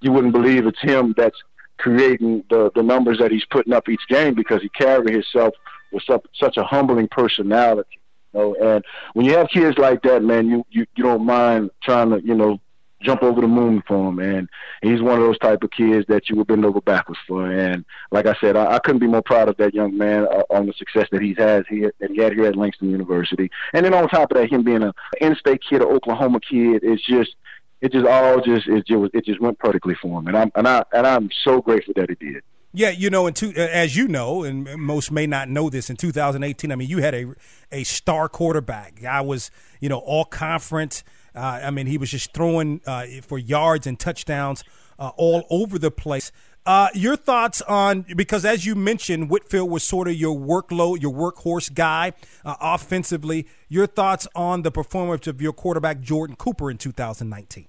you 0.00 0.12
wouldn't 0.12 0.32
believe 0.32 0.66
it's 0.66 0.80
him 0.80 1.14
that's 1.16 1.36
creating 1.78 2.44
the 2.50 2.70
the 2.74 2.82
numbers 2.82 3.18
that 3.18 3.30
he's 3.30 3.44
putting 3.46 3.72
up 3.72 3.88
each 3.88 4.06
game 4.08 4.34
because 4.34 4.62
he 4.62 4.68
carried 4.70 5.10
himself 5.10 5.54
with 5.92 6.02
such, 6.04 6.24
such 6.38 6.56
a 6.56 6.64
humbling 6.64 7.08
personality. 7.08 8.00
You 8.32 8.40
know, 8.40 8.54
and 8.60 8.84
when 9.14 9.26
you 9.26 9.36
have 9.36 9.48
kids 9.48 9.78
like 9.78 10.02
that, 10.02 10.22
man, 10.22 10.48
you, 10.48 10.64
you 10.70 10.86
you 10.96 11.04
don't 11.04 11.24
mind 11.24 11.70
trying 11.82 12.10
to 12.10 12.20
you 12.24 12.34
know 12.34 12.60
jump 13.04 13.22
over 13.22 13.40
the 13.40 13.46
moon 13.46 13.82
for 13.86 14.08
him. 14.08 14.18
And 14.18 14.48
he's 14.82 15.02
one 15.02 15.20
of 15.20 15.26
those 15.26 15.38
type 15.38 15.62
of 15.62 15.70
kids 15.70 16.06
that 16.08 16.28
you 16.28 16.36
would 16.36 16.46
bend 16.46 16.64
over 16.64 16.80
backwards 16.80 17.20
for. 17.26 17.50
And 17.50 17.84
like 18.10 18.26
I 18.26 18.34
said, 18.40 18.56
I, 18.56 18.74
I 18.74 18.78
couldn't 18.78 19.00
be 19.00 19.06
more 19.06 19.22
proud 19.22 19.48
of 19.48 19.56
that 19.58 19.74
young 19.74 19.96
man 19.96 20.24
uh, 20.24 20.42
on 20.50 20.66
the 20.66 20.72
success 20.72 21.08
that 21.12 21.22
he's 21.22 21.38
has 21.38 21.64
here 21.68 21.92
that 22.00 22.10
he 22.10 22.18
had 22.18 22.32
here 22.32 22.46
at 22.46 22.56
Langston 22.56 22.90
University. 22.90 23.50
And 23.72 23.84
then 23.84 23.94
on 23.94 24.08
top 24.08 24.30
of 24.30 24.38
that, 24.38 24.50
him 24.50 24.62
being 24.62 24.82
an 24.82 24.92
in-state 25.20 25.62
kid, 25.68 25.82
an 25.82 25.88
Oklahoma 25.88 26.40
kid, 26.40 26.80
it's 26.82 27.04
just 27.06 27.34
it 27.80 27.92
just 27.92 28.06
all 28.06 28.40
just 28.40 28.66
it 28.66 28.86
just 28.86 29.14
it 29.14 29.24
just 29.26 29.40
went 29.40 29.58
perfectly 29.58 29.94
for 30.00 30.18
him, 30.18 30.26
and 30.28 30.36
I'm 30.36 30.52
and 30.54 30.66
I 30.66 30.84
and 30.92 31.06
I'm 31.06 31.28
so 31.44 31.60
grateful 31.60 31.92
that 31.96 32.08
he 32.08 32.32
did. 32.32 32.42
Yeah, 32.76 32.90
you 32.90 33.08
know, 33.08 33.28
in 33.28 33.34
two, 33.34 33.52
as 33.52 33.94
you 33.94 34.08
know, 34.08 34.42
and 34.42 34.64
most 34.76 35.12
may 35.12 35.28
not 35.28 35.48
know 35.48 35.70
this, 35.70 35.90
in 35.90 35.96
2018, 35.96 36.72
I 36.72 36.74
mean, 36.74 36.88
you 36.88 36.98
had 36.98 37.14
a 37.14 37.32
a 37.70 37.84
star 37.84 38.28
quarterback. 38.28 39.04
I 39.04 39.20
was, 39.20 39.52
you 39.78 39.88
know, 39.88 39.98
all 39.98 40.24
conference. 40.24 41.04
Uh, 41.36 41.60
I 41.62 41.70
mean, 41.70 41.86
he 41.86 41.98
was 41.98 42.10
just 42.10 42.32
throwing 42.34 42.80
uh, 42.84 43.06
for 43.22 43.38
yards 43.38 43.86
and 43.86 43.98
touchdowns 43.98 44.64
uh, 44.98 45.12
all 45.16 45.44
over 45.50 45.78
the 45.78 45.92
place. 45.92 46.32
Uh, 46.66 46.88
your 46.94 47.14
thoughts 47.14 47.62
on 47.62 48.06
because 48.16 48.44
as 48.44 48.66
you 48.66 48.74
mentioned, 48.74 49.30
Whitfield 49.30 49.70
was 49.70 49.84
sort 49.84 50.08
of 50.08 50.14
your 50.14 50.36
workload, 50.36 51.00
your 51.00 51.12
workhorse 51.12 51.72
guy 51.72 52.12
uh, 52.44 52.56
offensively. 52.60 53.46
Your 53.68 53.86
thoughts 53.86 54.26
on 54.34 54.62
the 54.62 54.72
performance 54.72 55.28
of 55.28 55.40
your 55.40 55.52
quarterback 55.52 56.00
Jordan 56.00 56.34
Cooper 56.34 56.72
in 56.72 56.78
2019? 56.78 57.66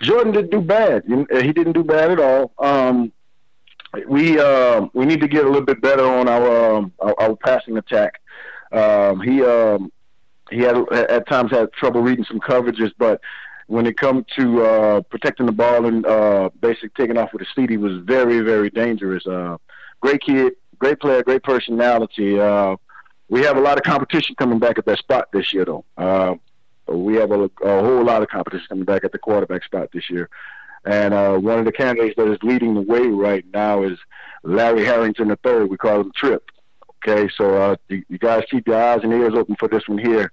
Jordan 0.00 0.32
didn't 0.32 0.50
do 0.50 0.62
bad. 0.62 1.02
He 1.06 1.52
didn't 1.52 1.74
do 1.74 1.84
bad 1.84 2.10
at 2.10 2.20
all. 2.20 2.52
Um, 2.58 3.12
we 4.06 4.38
uh, 4.38 4.86
we 4.94 5.04
need 5.04 5.20
to 5.20 5.28
get 5.28 5.44
a 5.44 5.48
little 5.48 5.64
bit 5.64 5.80
better 5.80 6.04
on 6.04 6.28
our 6.28 6.76
um, 6.76 6.92
our, 7.00 7.14
our, 7.18 7.36
passing 7.36 7.76
attack. 7.76 8.20
Um, 8.72 9.20
he 9.20 9.42
um, 9.42 9.92
he 10.50 10.60
had 10.60 10.76
at 10.92 11.28
times 11.28 11.50
had 11.50 11.72
trouble 11.72 12.02
reading 12.02 12.24
some 12.24 12.40
coverages, 12.40 12.92
but 12.98 13.20
when 13.66 13.86
it 13.86 13.96
comes 13.96 14.24
to 14.38 14.64
uh, 14.64 15.00
protecting 15.02 15.46
the 15.46 15.52
ball 15.52 15.86
and 15.86 16.06
uh, 16.06 16.50
basically 16.60 16.90
taking 16.96 17.18
off 17.18 17.32
with 17.32 17.40
his 17.40 17.48
feet, 17.54 17.70
he 17.70 17.76
was 17.76 18.02
very 18.04 18.40
very 18.40 18.70
dangerous. 18.70 19.26
Uh, 19.26 19.56
great 20.00 20.22
kid, 20.22 20.54
great 20.78 20.98
player, 20.98 21.22
great 21.22 21.42
personality. 21.42 22.38
Uh, 22.40 22.76
we 23.28 23.40
have 23.42 23.56
a 23.56 23.60
lot 23.60 23.78
of 23.78 23.84
competition 23.84 24.34
coming 24.36 24.58
back 24.58 24.78
at 24.78 24.86
that 24.86 24.98
spot 24.98 25.28
this 25.32 25.54
year, 25.54 25.64
though. 25.64 25.84
Uh, 25.96 26.34
we 26.86 27.14
have 27.14 27.30
a, 27.30 27.44
a 27.62 27.82
whole 27.82 28.04
lot 28.04 28.22
of 28.22 28.28
competition 28.28 28.66
coming 28.68 28.84
back 28.84 29.04
at 29.04 29.12
the 29.12 29.18
quarterback 29.18 29.64
spot 29.64 29.88
this 29.92 30.10
year. 30.10 30.28
And 30.84 31.14
uh, 31.14 31.36
one 31.38 31.58
of 31.58 31.64
the 31.64 31.72
candidates 31.72 32.16
that 32.16 32.28
is 32.28 32.38
leading 32.42 32.74
the 32.74 32.80
way 32.80 33.06
right 33.06 33.44
now 33.52 33.82
is 33.82 33.98
Larry 34.42 34.84
Harrington 34.84 35.30
III. 35.30 35.64
We 35.64 35.76
call 35.76 36.00
him 36.00 36.12
Trip. 36.14 36.50
Okay, 37.06 37.28
so 37.36 37.56
uh, 37.56 37.76
you, 37.88 38.18
guys 38.18 38.44
keep 38.50 38.66
your 38.66 38.80
eyes 38.80 39.00
and 39.02 39.12
ears 39.12 39.34
open 39.34 39.56
for 39.56 39.68
this 39.68 39.88
one 39.88 39.98
here. 39.98 40.30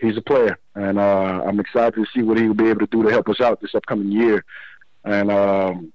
He's 0.00 0.16
a 0.16 0.22
player, 0.22 0.58
and 0.74 0.98
uh, 0.98 1.42
I'm 1.46 1.60
excited 1.60 1.94
to 1.94 2.06
see 2.14 2.22
what 2.22 2.38
he 2.38 2.48
will 2.48 2.54
be 2.54 2.68
able 2.68 2.80
to 2.80 2.86
do 2.86 3.02
to 3.02 3.10
help 3.10 3.28
us 3.28 3.40
out 3.40 3.60
this 3.60 3.74
upcoming 3.74 4.10
year. 4.10 4.44
And 5.04 5.30
um, 5.30 5.92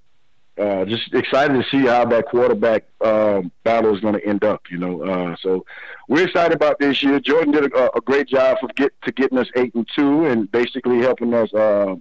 uh, 0.59 0.85
just 0.85 1.13
excited 1.13 1.53
to 1.53 1.69
see 1.69 1.87
how 1.87 2.05
that 2.05 2.27
quarterback 2.27 2.83
um, 3.01 3.51
battle 3.63 3.95
is 3.95 4.01
going 4.01 4.13
to 4.13 4.25
end 4.25 4.43
up. 4.43 4.61
You 4.69 4.77
know, 4.77 5.01
uh, 5.03 5.35
so 5.41 5.65
we're 6.07 6.25
excited 6.25 6.53
about 6.55 6.77
this 6.79 7.01
year. 7.01 7.19
Jordan 7.19 7.51
did 7.51 7.73
a, 7.73 7.97
a 7.97 8.01
great 8.01 8.27
job 8.27 8.57
for 8.59 8.67
get 8.75 8.93
to 9.03 9.11
getting 9.11 9.37
us 9.37 9.47
eight 9.55 9.73
and 9.73 9.87
two, 9.95 10.25
and 10.25 10.51
basically 10.51 10.99
helping 10.99 11.33
us 11.33 11.51
uh, 11.53 11.95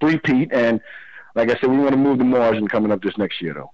repeat. 0.00 0.52
And 0.52 0.80
like 1.34 1.50
I 1.50 1.58
said, 1.60 1.70
we 1.70 1.78
want 1.78 1.90
to 1.90 1.96
move 1.96 2.18
the 2.18 2.24
margin 2.24 2.68
coming 2.68 2.92
up 2.92 3.02
this 3.02 3.16
next 3.16 3.40
year, 3.40 3.54
though. 3.54 3.70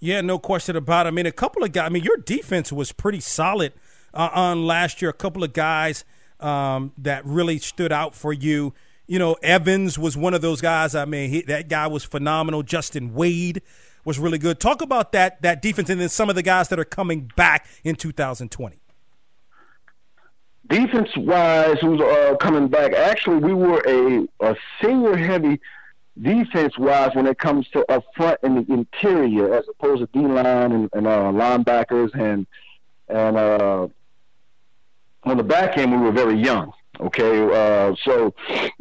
Yeah, 0.00 0.20
no 0.20 0.38
question 0.38 0.74
about 0.74 1.06
it. 1.06 1.08
I 1.08 1.10
mean, 1.12 1.26
a 1.26 1.32
couple 1.32 1.62
of 1.62 1.72
guys. 1.72 1.86
I 1.86 1.88
mean, 1.88 2.02
your 2.02 2.16
defense 2.16 2.72
was 2.72 2.90
pretty 2.90 3.20
solid 3.20 3.72
uh, 4.12 4.30
on 4.32 4.66
last 4.66 5.00
year. 5.00 5.10
A 5.10 5.14
couple 5.14 5.44
of 5.44 5.52
guys 5.52 6.04
um, 6.40 6.92
that 6.98 7.24
really 7.24 7.58
stood 7.58 7.92
out 7.92 8.14
for 8.14 8.32
you. 8.32 8.74
You 9.06 9.18
know, 9.18 9.34
Evans 9.42 9.98
was 9.98 10.16
one 10.16 10.34
of 10.34 10.40
those 10.40 10.60
guys. 10.60 10.94
I 10.94 11.04
mean, 11.04 11.30
he, 11.30 11.42
that 11.42 11.68
guy 11.68 11.86
was 11.86 12.02
phenomenal. 12.02 12.62
Justin 12.62 13.14
Wade 13.14 13.62
was 14.04 14.18
really 14.18 14.38
good. 14.38 14.58
Talk 14.58 14.82
about 14.82 15.12
that 15.12 15.40
that 15.42 15.62
defense, 15.62 15.88
and 15.88 16.00
then 16.00 16.08
some 16.08 16.28
of 16.28 16.34
the 16.34 16.42
guys 16.42 16.68
that 16.68 16.80
are 16.80 16.84
coming 16.84 17.30
back 17.36 17.66
in 17.84 17.94
2020. 17.94 18.80
Defense 20.68 21.10
wise, 21.16 21.76
who's 21.80 22.00
uh, 22.00 22.36
coming 22.40 22.68
back? 22.68 22.92
Actually, 22.92 23.36
we 23.36 23.52
were 23.52 23.82
a, 23.86 24.26
a 24.40 24.56
senior 24.80 25.16
heavy 25.16 25.60
defense 26.20 26.76
wise 26.78 27.14
when 27.14 27.26
it 27.26 27.38
comes 27.38 27.68
to 27.68 27.90
up 27.90 28.04
front 28.16 28.38
and 28.42 28.66
the 28.66 28.72
interior, 28.72 29.54
as 29.54 29.64
opposed 29.68 30.00
to 30.00 30.08
D 30.12 30.26
line 30.26 30.72
and, 30.72 30.90
and 30.92 31.06
uh, 31.06 31.30
linebackers 31.32 32.14
and 32.14 32.46
and 33.08 33.36
uh, 33.36 33.88
on 35.24 35.36
the 35.36 35.42
back 35.44 35.78
end 35.78 35.92
we 35.92 35.98
were 35.98 36.12
very 36.12 36.38
young. 36.38 36.72
Okay, 37.00 37.42
uh, 37.42 37.94
so 38.04 38.34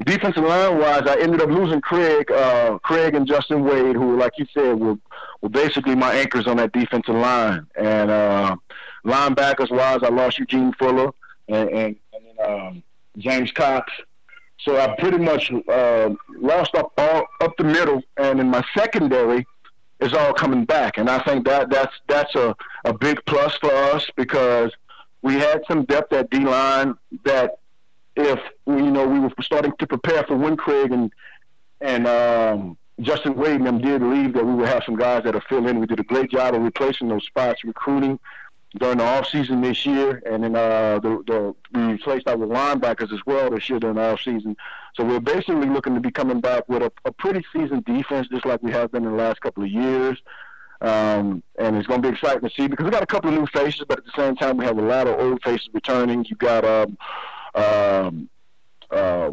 defensive 0.05 0.43
line 0.43 0.77
wise, 0.77 1.03
I 1.07 1.17
ended 1.21 1.41
up 1.41 1.49
losing 1.49 1.79
Craig, 1.79 2.29
uh, 2.29 2.77
Craig 2.79 3.15
and 3.15 3.25
Justin 3.25 3.63
Wade, 3.63 3.95
who, 3.95 4.19
like 4.19 4.33
you 4.37 4.45
said, 4.53 4.77
were 4.79 4.97
were 5.41 5.49
basically 5.49 5.95
my 5.95 6.13
anchors 6.13 6.45
on 6.45 6.57
that 6.57 6.73
defensive 6.73 7.15
line. 7.15 7.65
And 7.75 8.11
uh, 8.11 8.57
linebackers 9.05 9.71
wise, 9.71 9.99
I 10.03 10.09
lost 10.09 10.39
Eugene 10.39 10.73
Fuller 10.73 11.11
and 11.47 11.69
and, 11.69 11.95
and 12.13 12.39
um, 12.39 12.83
James 13.17 13.51
Cox. 13.51 13.91
So 14.63 14.79
I 14.79 14.95
pretty 14.99 15.17
much 15.17 15.51
uh, 15.51 16.11
lost 16.29 16.75
up 16.75 16.91
all 16.97 17.25
up 17.41 17.57
the 17.57 17.63
middle, 17.63 18.01
and 18.17 18.39
in 18.39 18.47
my 18.47 18.63
secondary 18.77 19.45
is 19.99 20.13
all 20.13 20.33
coming 20.33 20.65
back. 20.65 20.97
And 20.97 21.09
I 21.09 21.19
think 21.23 21.45
that 21.45 21.69
that's 21.69 21.93
that's 22.07 22.35
a, 22.35 22.55
a 22.85 22.93
big 22.93 23.19
plus 23.25 23.55
for 23.57 23.71
us 23.71 24.05
because 24.15 24.71
we 25.21 25.35
had 25.35 25.63
some 25.67 25.85
depth 25.85 26.13
at 26.13 26.29
D 26.29 26.39
line 26.39 26.95
that 27.23 27.59
if 28.15 28.39
you 28.67 28.91
know 28.91 29.07
we 29.07 29.19
were 29.19 29.31
starting 29.41 29.73
to 29.79 29.87
prepare 29.87 30.23
for 30.23 30.35
when 30.35 30.57
Craig 30.57 30.91
and 30.91 31.11
and 31.79 32.07
um, 32.07 32.77
Justin 32.99 33.35
Wade 33.35 33.55
and 33.55 33.65
them 33.65 33.81
did 33.81 34.03
leave, 34.03 34.33
that 34.33 34.45
we 34.45 34.53
would 34.53 34.67
have 34.67 34.83
some 34.85 34.95
guys 34.95 35.23
that'll 35.23 35.41
fill 35.41 35.67
in. 35.67 35.79
We 35.79 35.87
did 35.87 35.99
a 35.99 36.03
great 36.03 36.29
job 36.29 36.53
of 36.53 36.61
replacing 36.61 37.07
those 37.07 37.25
spots, 37.25 37.63
recruiting 37.63 38.19
during 38.77 38.99
the 38.99 39.03
off 39.03 39.27
season 39.27 39.61
this 39.61 39.85
year, 39.85 40.23
and 40.25 40.43
then 40.43 40.55
uh, 40.55 40.99
the, 40.99 41.21
the 41.27 41.55
we 41.73 41.93
replaced 41.93 42.27
out 42.27 42.39
with 42.39 42.49
linebackers 42.49 43.11
as 43.11 43.19
well 43.25 43.49
this 43.49 43.69
year 43.69 43.79
during 43.79 43.97
the 43.97 44.01
off 44.01 44.21
season. 44.21 44.55
So 44.95 45.03
we're 45.03 45.19
basically 45.19 45.67
looking 45.67 45.93
to 45.95 45.99
be 45.99 46.11
coming 46.11 46.39
back 46.39 46.67
with 46.69 46.81
a, 46.81 46.91
a 47.05 47.11
pretty 47.11 47.45
seasoned 47.53 47.85
defense, 47.85 48.27
just 48.29 48.45
like 48.45 48.63
we 48.63 48.71
have 48.71 48.91
been 48.91 49.03
in 49.03 49.11
the 49.11 49.17
last 49.17 49.41
couple 49.41 49.63
of 49.63 49.69
years. 49.69 50.21
Um, 50.81 51.43
and 51.59 51.75
it's 51.75 51.85
going 51.85 52.01
to 52.01 52.09
be 52.09 52.13
exciting 52.15 52.47
to 52.47 52.55
see 52.55 52.67
because 52.67 52.85
we 52.85 52.91
got 52.91 53.03
a 53.03 53.07
couple 53.07 53.31
of 53.31 53.39
new 53.39 53.45
faces, 53.47 53.85
but 53.87 53.99
at 53.99 54.05
the 54.05 54.11
same 54.15 54.35
time 54.35 54.57
we 54.57 54.65
have 54.65 54.79
a 54.79 54.81
lot 54.81 55.05
of 55.05 55.19
old 55.19 55.41
faces 55.43 55.69
returning. 55.73 56.25
You 56.27 56.35
got 56.37 56.65
um, 56.65 56.97
um, 57.53 58.29
uh, 58.89 59.31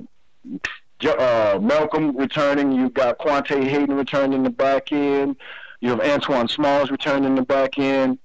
uh, 1.06 1.58
Malcolm 1.62 2.16
returning. 2.16 2.72
You've 2.72 2.92
got 2.92 3.18
Quante 3.18 3.64
Hayden 3.64 3.96
returning 3.96 4.34
in 4.34 4.42
the 4.42 4.50
back 4.50 4.92
end. 4.92 5.36
You 5.80 5.90
have 5.90 6.00
Antoine 6.00 6.48
Smalls 6.48 6.90
returning 6.90 7.24
in 7.24 7.34
the 7.36 7.42
back 7.42 7.78
end. 7.78 8.18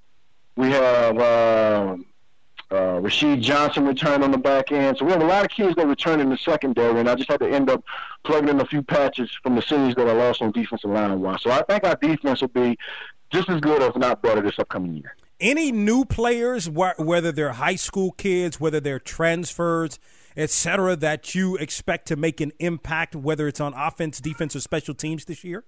We 0.55 0.69
have 0.69 1.17
uh, 1.17 1.97
uh, 2.71 2.99
Rashid 3.01 3.41
Johnson 3.41 3.85
return 3.85 4.23
on 4.23 4.31
the 4.31 4.37
back 4.37 4.71
end. 4.71 4.97
So 4.97 5.05
we 5.05 5.11
have 5.11 5.21
a 5.21 5.25
lot 5.25 5.45
of 5.45 5.51
kids 5.51 5.75
that 5.75 5.87
return 5.87 6.19
in 6.19 6.29
the 6.29 6.37
secondary, 6.37 6.99
and 6.99 7.09
I 7.09 7.15
just 7.15 7.29
had 7.29 7.39
to 7.41 7.49
end 7.49 7.69
up 7.69 7.83
plugging 8.23 8.49
in 8.49 8.59
a 8.59 8.65
few 8.65 8.81
patches 8.81 9.31
from 9.41 9.55
the 9.55 9.61
seniors 9.61 9.95
that 9.95 10.07
I 10.07 10.13
lost 10.13 10.41
on 10.41 10.51
defensive 10.51 10.89
line 10.89 11.19
wise. 11.21 11.41
So 11.41 11.51
I 11.51 11.61
think 11.63 11.83
our 11.83 11.95
defense 11.95 12.41
will 12.41 12.47
be 12.49 12.77
just 13.31 13.49
as 13.49 13.61
good, 13.61 13.81
if 13.81 13.95
not 13.95 14.21
better, 14.21 14.41
this 14.41 14.57
upcoming 14.59 14.95
year. 14.95 15.15
Any 15.39 15.71
new 15.71 16.05
players, 16.05 16.69
whether 16.69 17.31
they're 17.31 17.53
high 17.53 17.75
school 17.75 18.11
kids, 18.11 18.59
whether 18.59 18.79
they're 18.79 18.99
transfers, 18.99 19.99
etc., 20.37 20.95
that 20.97 21.35
you 21.35 21.57
expect 21.57 22.07
to 22.07 22.15
make 22.15 22.39
an 22.41 22.53
impact, 22.59 23.15
whether 23.15 23.47
it's 23.47 23.59
on 23.59 23.73
offense, 23.73 24.19
defense, 24.19 24.55
or 24.55 24.61
special 24.61 24.93
teams 24.93 25.25
this 25.25 25.43
year? 25.43 25.63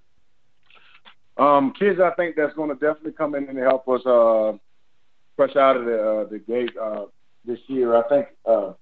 Um, 1.38 1.74
kids, 1.74 2.00
I 2.00 2.12
think 2.12 2.36
that's 2.36 2.54
going 2.54 2.70
to 2.70 2.76
definitely 2.76 3.12
come 3.12 3.36
in 3.36 3.50
and 3.50 3.58
help 3.58 3.88
us 3.90 4.06
uh, 4.06 4.54
fresh 5.36 5.56
out 5.56 5.78
of 5.78 5.86
the 5.86 6.02
uh, 6.02 6.24
the 6.26 6.40
gate 6.40 6.72
uh, 6.82 7.06
this 7.46 7.60
year. 7.68 7.96
I 7.96 8.08
think 8.08 8.28
uh, 8.46 8.74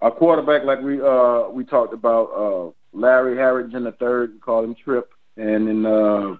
our 0.00 0.10
quarterback, 0.10 0.64
like 0.64 0.80
we 0.80 1.00
uh, 1.00 1.48
we 1.50 1.64
talked 1.64 1.94
about, 1.94 2.30
uh, 2.32 2.70
Larry 2.92 3.36
Harrington 3.36 3.84
the 3.84 3.92
third, 3.92 4.34
we 4.34 4.38
call 4.38 4.64
him 4.64 4.74
Trip, 4.74 5.10
and 5.36 5.68
then 5.68 5.86
uh, 5.86 6.36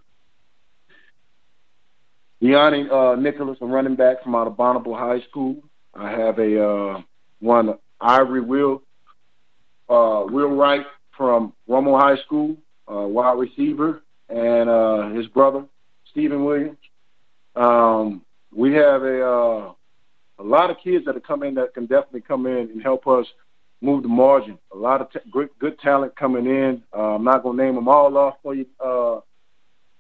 Yanni 2.41 2.88
uh, 2.91 3.14
Nicholas, 3.14 3.59
a 3.61 3.67
running 3.67 3.97
back 3.97 4.23
from 4.23 4.35
out 4.35 4.47
of 4.47 4.57
Bonneville 4.57 4.95
High 4.95 5.21
School. 5.31 5.62
I 5.95 6.11
have 6.11 6.38
a 6.38 6.64
uh, 6.64 7.02
one 7.41 7.79
Ivory 8.00 8.41
Will 8.41 8.83
uh, 9.93 10.25
Will 10.29 10.49
Wright 10.49 10.87
from 11.17 11.52
Romo 11.69 12.00
High 12.00 12.21
School, 12.25 12.57
uh, 12.91 13.07
wide 13.07 13.38
receiver, 13.38 14.02
and 14.29 14.69
uh, 14.69 15.11
his 15.11 15.26
brother 15.26 15.64
Stephen 16.11 16.45
Williams. 16.45 16.79
Um, 17.55 18.23
we 18.54 18.75
have 18.75 19.02
a 19.02 19.26
uh, 19.26 19.73
a 20.38 20.42
lot 20.42 20.71
of 20.71 20.76
kids 20.82 21.04
that 21.06 21.16
are 21.16 21.21
coming 21.21 21.54
that 21.54 21.75
can 21.75 21.87
definitely 21.87 22.23
come 22.23 22.47
in 22.47 22.71
and 22.71 22.82
help 22.82 23.06
us 23.06 23.26
move 23.80 24.02
the 24.02 24.09
margin. 24.09 24.59
A 24.73 24.76
lot 24.76 25.00
of 25.00 25.11
t- 25.11 25.18
good, 25.30 25.50
good 25.59 25.78
talent 25.80 26.16
coming 26.16 26.47
in. 26.47 26.82
Uh, 26.94 27.14
I'm 27.14 27.25
not 27.25 27.42
to 27.42 27.52
name 27.52 27.75
them 27.75 27.88
all 27.88 28.16
off 28.16 28.37
for 28.42 28.54
you, 28.54 28.66
uh, 28.80 29.21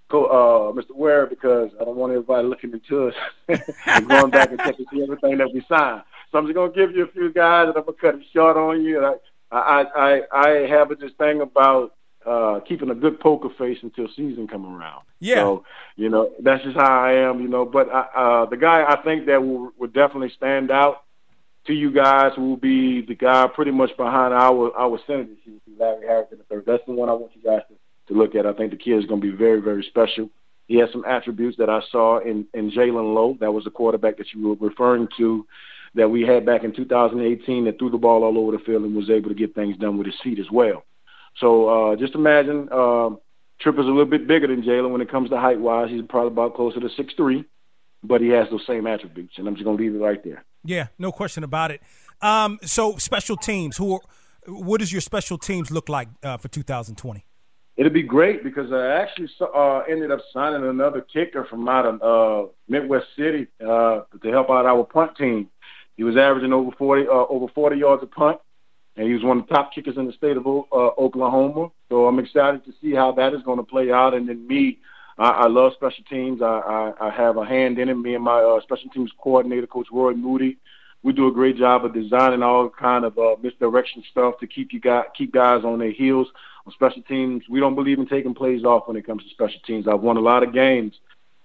go, 0.08 0.26
uh, 0.26 0.72
Mr. 0.72 0.94
Ware, 0.94 1.26
because 1.26 1.70
I 1.80 1.84
don't 1.84 1.96
want 1.96 2.12
everybody 2.12 2.46
looking 2.46 2.72
into 2.72 3.08
us 3.08 3.14
and 3.86 4.08
going 4.08 4.30
back 4.30 4.50
and 4.50 4.58
checking 4.60 4.86
see 4.92 5.02
everything 5.02 5.38
that 5.38 5.52
we 5.52 5.64
signed. 5.68 6.02
So 6.30 6.38
I'm 6.38 6.46
just 6.46 6.54
to 6.56 6.70
give 6.70 6.96
you 6.96 7.04
a 7.04 7.08
few 7.08 7.32
guys, 7.32 7.68
and 7.68 7.76
I'm 7.76 7.84
to 7.84 7.92
cut 7.92 8.14
it 8.14 8.22
short 8.32 8.56
on 8.56 8.82
you. 8.82 9.04
I, 9.04 9.14
I, 9.50 9.82
I, 9.82 10.22
I 10.32 10.48
have 10.68 10.88
this 10.98 11.12
thing 11.18 11.40
about 11.40 11.94
uh, 12.26 12.60
keeping 12.60 12.90
a 12.90 12.94
good 12.94 13.20
poker 13.20 13.48
face 13.58 13.78
until 13.82 14.08
season 14.08 14.46
come 14.46 14.66
around. 14.66 15.02
Yeah. 15.20 15.42
So, 15.42 15.64
you 15.96 16.08
know, 16.08 16.30
that's 16.40 16.62
just 16.64 16.76
how 16.76 17.02
I 17.04 17.12
am, 17.12 17.40
you 17.40 17.48
know. 17.48 17.64
But 17.64 17.88
I, 17.92 18.00
uh, 18.14 18.46
the 18.46 18.56
guy 18.56 18.84
I 18.86 19.00
think 19.02 19.26
that 19.26 19.42
will, 19.42 19.72
will 19.78 19.88
definitely 19.88 20.32
stand 20.36 20.70
out 20.70 21.04
to 21.66 21.72
you 21.72 21.92
guys 21.92 22.32
will 22.36 22.56
be 22.56 23.02
the 23.02 23.14
guy 23.14 23.46
pretty 23.46 23.70
much 23.70 23.96
behind 23.96 24.34
our 24.34 24.76
our 24.76 24.98
year, 25.08 25.26
Larry 25.78 26.06
Harrison 26.06 26.38
the 26.38 26.44
third. 26.44 26.64
That's 26.66 26.84
the 26.86 26.92
one 26.92 27.08
I 27.08 27.12
want 27.12 27.32
you 27.34 27.42
guys 27.42 27.62
to, 27.68 28.12
to 28.12 28.18
look 28.18 28.34
at. 28.34 28.46
I 28.46 28.52
think 28.52 28.72
the 28.72 28.76
kid 28.76 28.98
is 28.98 29.06
going 29.06 29.20
to 29.20 29.30
be 29.30 29.36
very, 29.36 29.60
very 29.60 29.84
special. 29.84 30.28
He 30.66 30.76
has 30.78 30.90
some 30.90 31.04
attributes 31.04 31.58
that 31.58 31.68
I 31.68 31.80
saw 31.90 32.18
in, 32.18 32.46
in 32.54 32.70
Jalen 32.70 33.14
Lowe. 33.14 33.36
That 33.40 33.52
was 33.52 33.64
the 33.64 33.70
quarterback 33.70 34.16
that 34.18 34.32
you 34.32 34.48
were 34.48 34.68
referring 34.68 35.08
to 35.18 35.46
that 35.94 36.08
we 36.08 36.22
had 36.22 36.46
back 36.46 36.64
in 36.64 36.72
2018 36.72 37.64
that 37.64 37.78
threw 37.78 37.90
the 37.90 37.98
ball 37.98 38.24
all 38.24 38.38
over 38.38 38.52
the 38.56 38.64
field 38.64 38.82
and 38.84 38.94
was 38.94 39.10
able 39.10 39.28
to 39.28 39.34
get 39.34 39.54
things 39.54 39.76
done 39.76 39.98
with 39.98 40.06
his 40.06 40.18
feet 40.22 40.38
as 40.38 40.50
well. 40.50 40.84
So 41.36 41.92
uh, 41.92 41.96
just 41.96 42.14
imagine 42.14 42.68
uh, 42.70 43.10
Tripp 43.60 43.78
is 43.78 43.86
a 43.86 43.88
little 43.88 44.04
bit 44.04 44.26
bigger 44.26 44.46
than 44.46 44.62
Jalen 44.62 44.90
when 44.90 45.00
it 45.00 45.10
comes 45.10 45.30
to 45.30 45.38
height 45.38 45.60
wise. 45.60 45.90
He's 45.90 46.02
probably 46.08 46.32
about 46.32 46.54
closer 46.54 46.80
to 46.80 46.88
six 46.96 47.14
three, 47.14 47.44
but 48.02 48.20
he 48.20 48.28
has 48.28 48.48
those 48.50 48.66
same 48.66 48.86
attributes, 48.86 49.34
and 49.38 49.46
I'm 49.46 49.54
just 49.54 49.64
gonna 49.64 49.76
leave 49.76 49.94
it 49.94 49.98
right 49.98 50.22
there. 50.22 50.44
Yeah, 50.64 50.88
no 50.98 51.12
question 51.12 51.44
about 51.44 51.70
it. 51.70 51.80
Um, 52.20 52.58
so 52.62 52.96
special 52.96 53.36
teams, 53.36 53.76
who, 53.76 53.94
are, 53.94 54.00
what 54.46 54.80
does 54.80 54.92
your 54.92 55.00
special 55.00 55.38
teams 55.38 55.70
look 55.70 55.88
like 55.88 56.08
uh, 56.22 56.36
for 56.36 56.48
2020? 56.48 57.24
It'll 57.76 57.92
be 57.92 58.02
great 58.02 58.44
because 58.44 58.70
I 58.70 59.00
actually 59.00 59.30
uh, 59.40 59.78
ended 59.88 60.10
up 60.10 60.20
signing 60.32 60.68
another 60.68 61.00
kicker 61.00 61.44
from 61.44 61.68
out 61.68 61.86
of 61.86 62.02
uh, 62.02 62.50
Midwest 62.68 63.06
City 63.16 63.46
uh, 63.60 64.02
to 64.22 64.30
help 64.30 64.50
out 64.50 64.66
our 64.66 64.84
punt 64.84 65.16
team. 65.16 65.48
He 65.96 66.04
was 66.04 66.16
averaging 66.16 66.52
over 66.52 66.70
40 66.76 67.08
uh, 67.08 67.10
over 67.10 67.48
40 67.54 67.76
yards 67.76 68.02
a 68.02 68.06
punt 68.06 68.38
and 68.96 69.06
he 69.06 69.14
was 69.14 69.22
one 69.22 69.38
of 69.38 69.48
the 69.48 69.54
top 69.54 69.72
kickers 69.72 69.96
in 69.96 70.06
the 70.06 70.12
state 70.12 70.36
of 70.36 70.46
uh, 70.46 70.50
Oklahoma. 70.98 71.70
So 71.88 72.06
I'm 72.06 72.18
excited 72.18 72.64
to 72.64 72.72
see 72.80 72.94
how 72.94 73.12
that 73.12 73.32
is 73.34 73.42
going 73.42 73.58
to 73.58 73.64
play 73.64 73.90
out. 73.90 74.14
And 74.14 74.28
then 74.28 74.46
me, 74.46 74.78
I, 75.18 75.30
I 75.30 75.46
love 75.46 75.72
special 75.74 76.04
teams. 76.04 76.42
I, 76.42 76.46
I, 77.00 77.08
I 77.08 77.10
have 77.10 77.36
a 77.36 77.44
hand 77.44 77.78
in 77.78 77.88
it. 77.88 77.94
Me 77.94 78.14
and 78.14 78.24
my 78.24 78.40
uh, 78.40 78.60
special 78.60 78.90
teams 78.90 79.10
coordinator, 79.18 79.66
Coach 79.66 79.88
Roy 79.90 80.12
Moody, 80.12 80.58
we 81.02 81.12
do 81.12 81.26
a 81.26 81.32
great 81.32 81.56
job 81.56 81.84
of 81.84 81.94
designing 81.94 82.42
all 82.42 82.68
kind 82.68 83.04
of 83.04 83.18
uh, 83.18 83.36
misdirection 83.42 84.04
stuff 84.10 84.38
to 84.38 84.46
keep 84.46 84.72
you 84.72 84.80
guys 84.80 85.06
keep 85.16 85.32
guys 85.32 85.64
on 85.64 85.78
their 85.78 85.90
heels 85.90 86.28
on 86.66 86.72
special 86.72 87.02
teams. 87.02 87.42
We 87.48 87.60
don't 87.60 87.74
believe 87.74 87.98
in 87.98 88.06
taking 88.06 88.34
plays 88.34 88.64
off 88.64 88.86
when 88.86 88.96
it 88.96 89.06
comes 89.06 89.24
to 89.24 89.30
special 89.30 89.60
teams. 89.66 89.88
I've 89.88 90.00
won 90.00 90.16
a 90.16 90.20
lot 90.20 90.42
of 90.42 90.52
games 90.52 90.94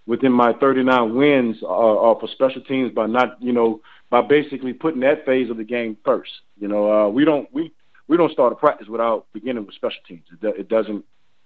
within 0.06 0.32
my 0.32 0.54
39 0.54 1.16
wins 1.16 1.58
uh, 1.63 1.68
uh, 2.12 2.20
for 2.20 2.27
special 2.30 2.62
teams 2.62 2.94
by 2.94 3.08
not, 3.08 3.42
you 3.42 3.51
know, 3.51 3.82
by 4.09 4.21
basically 4.21 4.73
putting 4.73 5.01
that 5.01 5.25
phase 5.25 5.49
of 5.49 5.57
the 5.57 5.63
game 5.63 5.97
first. 6.05 6.31
You 6.59 6.67
know, 6.67 6.91
uh, 6.91 7.09
we 7.09 7.25
don't 7.25 7.47
we 7.53 7.71
we 8.07 8.17
don't 8.17 8.31
start 8.31 8.53
a 8.53 8.55
practice 8.55 8.87
without 8.87 9.27
beginning 9.33 9.65
with 9.65 9.75
special 9.75 10.01
teams. 10.07 10.23
It, 10.31 10.59
it 10.59 10.69
doesn't 10.69 11.03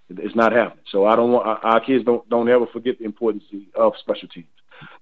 It's 0.08 0.36
not 0.36 0.52
happening. 0.52 0.84
So 0.90 1.06
I 1.06 1.16
don't 1.16 1.32
want 1.32 1.46
our 1.64 1.80
kids 1.80 2.04
don't 2.04 2.28
don't 2.28 2.48
ever 2.48 2.66
forget 2.66 2.98
the 2.98 3.04
importance 3.04 3.44
of 3.74 3.94
special 3.98 4.28
teams. 4.28 4.46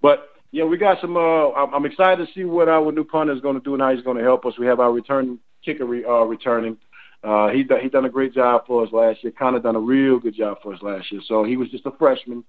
But 0.01 0.29
yeah, 0.53 0.65
we 0.65 0.79
got 0.79 1.01
some. 1.01 1.17
Uh, 1.17 1.51
I'm 1.53 1.85
excited 1.85 2.27
to 2.27 2.33
see 2.33 2.45
what 2.45 2.69
our 2.69 2.91
new 2.93 3.05
punter 3.05 3.33
is 3.33 3.41
going 3.41 3.55
to 3.55 3.61
do 3.61 3.75
and 3.75 3.83
how 3.83 3.95
he's 3.95 4.05
going 4.05 4.17
to 4.17 4.23
help 4.23 4.45
us. 4.47 4.59
We 4.59 4.67
have 4.67 4.81
our 4.81 4.93
return 4.93 5.39
kicker 5.65 5.85
uh, 5.85 6.25
returning. 6.25 6.77
Uh, 7.23 7.49
he 7.49 7.65
he 7.83 7.89
done 7.89 8.07
a 8.07 8.11
great 8.11 8.35
job 8.35 8.67
for 8.67 8.85
us 8.85 8.93
last 8.93 9.23
year. 9.23 9.33
Kind 9.33 9.55
of 9.55 9.63
done 9.63 9.77
a 9.77 9.81
real 9.81 10.19
good 10.19 10.35
job 10.35 10.59
for 10.63 10.75
us 10.75 10.83
last 10.83 11.13
year. 11.13 11.21
So 11.27 11.45
he 11.45 11.57
was 11.57 11.69
just 11.69 11.87
a 11.87 11.93
freshman. 11.93 12.45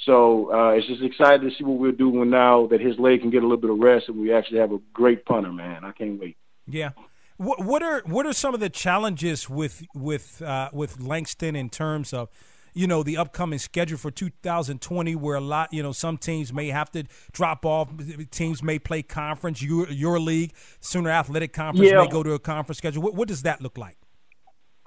So 0.00 0.52
uh, 0.52 0.70
it's 0.70 0.86
just 0.86 1.02
excited 1.02 1.42
to 1.42 1.50
see 1.56 1.64
what 1.64 1.78
we're 1.78 1.92
doing 1.92 2.30
now 2.30 2.66
that 2.66 2.80
his 2.80 2.98
leg 2.98 3.20
can 3.20 3.30
get 3.30 3.38
a 3.38 3.46
little 3.46 3.56
bit 3.56 3.70
of 3.70 3.78
rest 3.78 4.08
and 4.08 4.20
we 4.20 4.32
actually 4.32 4.58
have 4.58 4.72
a 4.72 4.78
great 4.92 5.24
punter. 5.24 5.52
Man, 5.52 5.84
I 5.84 5.92
can't 5.92 6.20
wait. 6.20 6.36
Yeah. 6.66 6.90
What, 7.36 7.64
what 7.64 7.82
are 7.82 8.02
what 8.06 8.26
are 8.26 8.32
some 8.32 8.54
of 8.54 8.60
the 8.60 8.70
challenges 8.70 9.48
with 9.48 9.84
with 9.94 10.40
uh, 10.42 10.70
with 10.72 11.00
Langston 11.00 11.56
in 11.56 11.68
terms 11.68 12.12
of 12.12 12.28
you 12.74 12.86
know 12.86 13.02
the 13.02 13.16
upcoming 13.16 13.58
schedule 13.58 13.96
for 13.96 14.10
2020 14.10 15.14
where 15.16 15.36
a 15.36 15.40
lot 15.40 15.72
you 15.72 15.82
know 15.82 15.92
some 15.92 16.18
teams 16.18 16.52
may 16.52 16.68
have 16.68 16.90
to 16.92 17.04
drop 17.32 17.64
off 17.64 17.88
teams 18.30 18.62
may 18.62 18.78
play 18.78 19.02
conference 19.02 19.62
your 19.62 19.88
your 19.90 20.20
league 20.20 20.52
sooner 20.80 21.10
athletic 21.10 21.52
conference 21.52 21.90
yeah. 21.90 21.98
may 21.98 22.08
go 22.08 22.22
to 22.22 22.32
a 22.32 22.38
conference 22.38 22.78
schedule 22.78 23.02
what, 23.02 23.14
what 23.14 23.28
does 23.28 23.42
that 23.42 23.60
look 23.60 23.78
like 23.78 23.96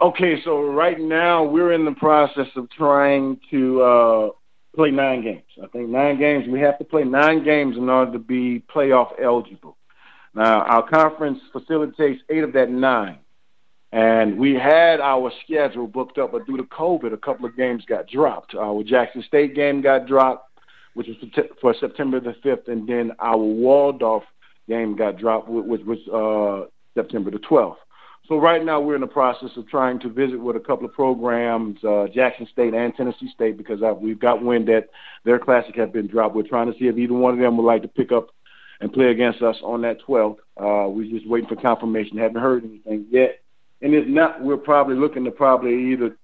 okay 0.02 0.42
so 0.44 0.62
right 0.62 1.00
now 1.00 1.44
we're 1.44 1.72
in 1.72 1.86
the 1.86 1.94
process 1.94 2.48
of 2.56 2.70
trying 2.70 3.40
to 3.50 3.82
uh, 3.82 4.30
play 4.78 4.92
nine 4.92 5.22
games 5.22 5.44
i 5.64 5.68
think 5.68 5.90
nine 5.90 6.18
games 6.18 6.48
we 6.48 6.60
have 6.60 6.78
to 6.78 6.86
play 6.86 7.04
nine 7.04 7.44
games 7.44 7.76
in 7.78 7.90
order 7.90 8.12
to 8.12 8.20
be 8.20 8.64
playoff 8.74 9.12
eligible 9.22 9.76
now 10.34 10.62
our 10.62 10.88
conference 10.88 11.40
facilitates 11.52 12.22
eight 12.30 12.44
of 12.44 12.54
that 12.54 12.70
nine 12.70 13.20
and 13.92 14.38
we 14.38 14.54
had 14.54 15.00
our 15.00 15.32
schedule 15.44 15.88
booked 15.88 16.18
up, 16.18 16.34
but 16.34 16.46
due 16.46 16.58
to 16.58 16.64
COVID, 16.64 17.14
a 17.14 17.18
couple 17.18 17.46
of 17.46 17.56
games 17.56 17.86
got 17.86 18.08
dropped. 18.08 18.54
Our 18.54 18.84
Jackson 18.84 19.24
State 19.24 19.56
game 19.56 19.82
got 19.82 20.08
dropped, 20.08 20.52
which 20.94 21.08
was 21.08 21.46
for 21.62 21.74
September 21.74 22.20
the 22.20 22.36
5th, 22.44 22.68
and 22.68 22.88
then 22.88 23.14
our 23.20 23.38
Waldorf 23.38 24.24
game 24.68 24.96
got 24.98 25.18
dropped, 25.18 25.48
which 25.48 25.82
was 25.86 26.00
uh, 26.10 26.70
September 26.96 27.32
the 27.32 27.40
12th. 27.40 27.78
So 28.28 28.38
right 28.38 28.64
now 28.64 28.82
we're 28.82 28.96
in 28.96 29.02
the 29.02 29.08
process 29.08 29.52
of 29.56 29.68
trying 29.70 30.00
to 30.02 30.10
visit 30.10 30.38
with 30.38 30.56
a 30.56 30.60
couple 30.60 30.86
of 30.86 30.94
programs, 30.94 31.82
uh, 31.84 32.08
Jackson 32.14 32.48
State 32.52 32.74
and 32.74 32.94
Tennessee 32.94 33.30
State, 33.34 33.58
because 33.58 33.82
uh, 33.82 33.94
we've 33.94 34.20
got 34.20 34.44
wind 34.44 34.68
that 34.68 34.90
their 35.24 35.40
classic 35.40 35.76
have 35.76 35.94
been 35.94 36.08
dropped. 36.08 36.36
We're 36.36 36.44
trying 36.44 36.72
to 36.72 36.78
see 36.78 36.88
if 36.88 36.98
either 36.98 37.14
one 37.14 37.34
of 37.34 37.40
them 37.40 37.56
would 37.58 37.64
like 37.64 37.84
to 37.84 37.88
pick 37.88 38.12
up 38.12 38.28
and 38.82 38.92
play 38.92 39.12
against 39.12 39.42
us 39.42 39.56
on 39.64 39.82
that 39.82 40.00
12th. 40.02 40.38
Uh, 40.58 40.90
we're 40.90 41.10
just 41.10 41.28
waiting 41.28 41.48
for 41.48 41.56
confirmation. 41.56 42.18
Haven't 42.18 42.42
heard 42.42 42.66
anything 42.66 43.08
yet 43.10 43.40
and 43.82 43.94
if 43.94 44.08
not, 44.08 44.42
we're 44.42 44.58
probably 44.58 44.96
looking 44.96 45.24
to 45.26 45.32
probably 45.32 45.92
either 45.92 46.18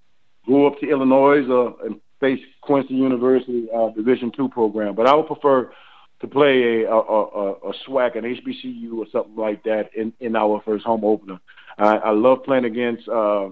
go 0.47 0.67
up 0.67 0.79
to 0.79 0.89
Illinois 0.89 1.47
or 1.47 1.75
and 1.85 1.99
face 2.19 2.39
Quincy 2.61 2.95
University 2.95 3.67
uh, 3.75 3.89
Division 3.89 4.31
two 4.35 4.49
program. 4.49 4.95
But 4.95 5.07
I 5.07 5.13
would 5.13 5.27
prefer 5.27 5.71
to 6.21 6.27
play 6.27 6.83
a 6.83 6.91
a, 6.91 6.99
a, 6.99 7.51
a 7.51 7.73
SWAC, 7.87 8.17
an 8.17 8.23
HBCU, 8.23 8.97
or 8.97 9.05
something 9.11 9.35
like 9.35 9.63
that 9.63 9.89
in 9.95 10.13
in 10.19 10.35
our 10.35 10.61
first 10.65 10.85
home 10.85 11.03
opener. 11.03 11.39
I, 11.77 11.97
I 11.97 12.11
love 12.11 12.43
playing 12.43 12.65
against 12.65 13.07
uh, 13.07 13.49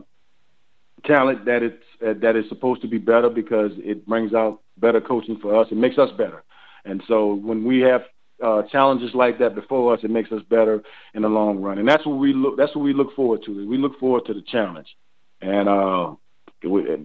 talent 1.05 1.45
that 1.45 1.63
it's 1.63 1.83
uh, 2.05 2.13
that 2.21 2.35
is 2.35 2.47
supposed 2.49 2.81
to 2.81 2.87
be 2.87 2.97
better 2.97 3.29
because 3.29 3.71
it 3.77 4.05
brings 4.07 4.33
out 4.33 4.61
better 4.77 5.01
coaching 5.01 5.37
for 5.41 5.55
us. 5.55 5.67
It 5.71 5.77
makes 5.77 5.97
us 5.97 6.09
better. 6.17 6.43
And 6.85 7.03
so 7.07 7.35
when 7.35 7.63
we 7.63 7.79
have 7.81 8.03
uh, 8.41 8.63
challenges 8.63 9.13
like 9.13 9.39
that 9.39 9.55
before 9.55 9.93
us, 9.93 9.99
it 10.03 10.09
makes 10.09 10.31
us 10.31 10.41
better 10.49 10.81
in 11.13 11.21
the 11.21 11.29
long 11.29 11.61
run. 11.61 11.77
And 11.77 11.87
that's 11.87 12.05
what 12.05 12.17
we 12.17 12.33
look. 12.33 12.57
That's 12.57 12.75
what 12.75 12.83
we 12.83 12.93
look 12.93 13.15
forward 13.15 13.43
to. 13.45 13.67
We 13.67 13.77
look 13.77 13.99
forward 13.99 14.25
to 14.25 14.33
the 14.33 14.41
challenge, 14.41 14.87
and 15.41 15.69
uh, 15.69 16.15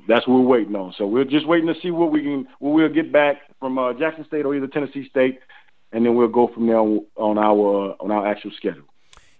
that's 0.08 0.26
what 0.26 0.40
we're 0.40 0.58
waiting 0.58 0.76
on. 0.76 0.94
So 0.96 1.06
we're 1.06 1.24
just 1.24 1.46
waiting 1.46 1.72
to 1.72 1.80
see 1.80 1.90
what 1.90 2.10
we 2.10 2.22
can, 2.22 2.48
what 2.58 2.70
we'll 2.70 2.88
get 2.88 3.12
back 3.12 3.36
from 3.60 3.78
uh, 3.78 3.92
Jackson 3.94 4.24
State 4.26 4.46
or 4.46 4.54
either 4.54 4.66
Tennessee 4.66 5.08
State, 5.08 5.40
and 5.92 6.04
then 6.04 6.14
we'll 6.14 6.28
go 6.28 6.48
from 6.48 6.66
there 6.66 6.78
on, 6.78 7.04
on 7.16 7.38
our 7.38 7.92
uh, 7.92 7.96
on 8.00 8.10
our 8.10 8.26
actual 8.26 8.50
schedule. 8.56 8.84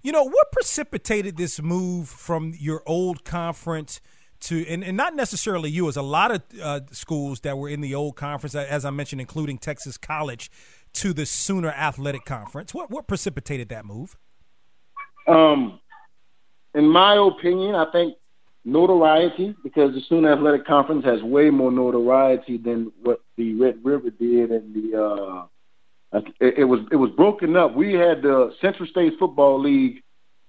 You 0.07 0.13
know 0.13 0.25
what 0.25 0.53
precipitated 0.53 1.37
this 1.37 1.61
move 1.61 2.09
from 2.09 2.55
your 2.59 2.83
old 2.87 3.25
conference? 3.25 4.01
to 4.39 4.67
and, 4.69 4.85
and 4.85 4.99
not 4.99 5.17
necessarily 5.17 5.71
you 5.71 5.89
as 5.89 5.97
a 5.97 6.03
lot 6.03 6.31
of 6.31 6.43
uh, 6.63 6.81
schools 6.93 7.41
that 7.41 7.57
were 7.57 7.71
in 7.71 7.81
the 7.81 7.95
old 7.95 8.17
conference 8.17 8.55
as 8.55 8.85
i 8.85 8.91
mentioned 8.91 9.19
including 9.19 9.57
texas 9.57 9.97
college 9.97 10.51
to 10.97 11.13
the 11.13 11.27
Sooner 11.27 11.71
Athletic 11.71 12.25
Conference. 12.25 12.73
What 12.73 12.91
what 12.91 13.07
precipitated 13.07 13.69
that 13.69 13.85
move? 13.85 14.17
Um, 15.27 15.81
in 16.75 16.89
my 16.89 17.17
opinion, 17.17 17.75
I 17.75 17.91
think 17.93 18.17
notoriety 18.65 19.55
because 19.63 19.95
the 19.95 20.01
Sooner 20.09 20.33
Athletic 20.33 20.67
Conference 20.67 21.05
has 21.05 21.23
way 21.23 21.51
more 21.51 21.71
notoriety 21.71 22.57
than 22.57 22.93
what 23.03 23.21
the 23.37 23.55
Red 23.55 23.85
River 23.85 24.11
did, 24.11 24.51
and 24.51 24.75
the 24.75 25.03
uh, 25.03 25.47
it, 26.41 26.59
it 26.59 26.65
was 26.65 26.81
it 26.91 26.97
was 26.97 27.11
broken 27.11 27.57
up. 27.57 27.75
We 27.75 27.95
had 27.95 28.23
the 28.23 28.55
Central 28.61 28.89
States 28.89 29.17
Football 29.19 29.61
League, 29.61 30.03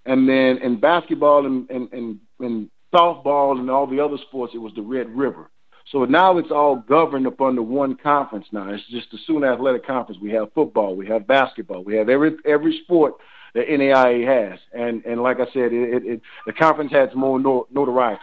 and 0.06 0.28
then 0.28 0.58
in 0.60 0.80
basketball 0.80 1.46
and 1.46 1.70
and, 1.70 1.92
and, 1.92 2.20
and 2.40 2.70
softball 2.94 3.60
and 3.60 3.70
all 3.70 3.88
the 3.88 4.00
other 4.00 4.18
sports, 4.28 4.54
it 4.56 4.60
was 4.60 4.74
the 4.76 4.82
Red 4.82 5.10
River. 5.10 5.50
So 5.92 6.04
now 6.04 6.38
it's 6.38 6.52
all 6.52 6.76
governed 6.76 7.28
up 7.28 7.40
under 7.40 7.62
one 7.62 7.96
conference 7.96 8.48
now. 8.52 8.70
It's 8.70 8.84
just 8.90 9.10
the 9.12 9.18
Sooner 9.26 9.54
Athletic 9.54 9.86
Conference. 9.86 10.20
We 10.22 10.32
have 10.32 10.52
football, 10.54 10.96
we 10.96 11.08
have 11.08 11.26
basketball, 11.26 11.84
we 11.84 11.96
have 11.96 12.10
every 12.10 12.36
every 12.46 12.82
sport 12.84 13.16
that 13.54 13.68
NAIA 13.68 14.52
has. 14.52 14.60
And 14.74 15.06
and 15.06 15.22
like 15.22 15.40
I 15.40 15.46
said, 15.54 15.72
it, 15.74 15.94
it, 15.94 16.06
it 16.06 16.22
the 16.46 16.54
conference 16.54 16.92
has 16.92 17.10
more 17.16 17.40
notoriety. 17.40 18.22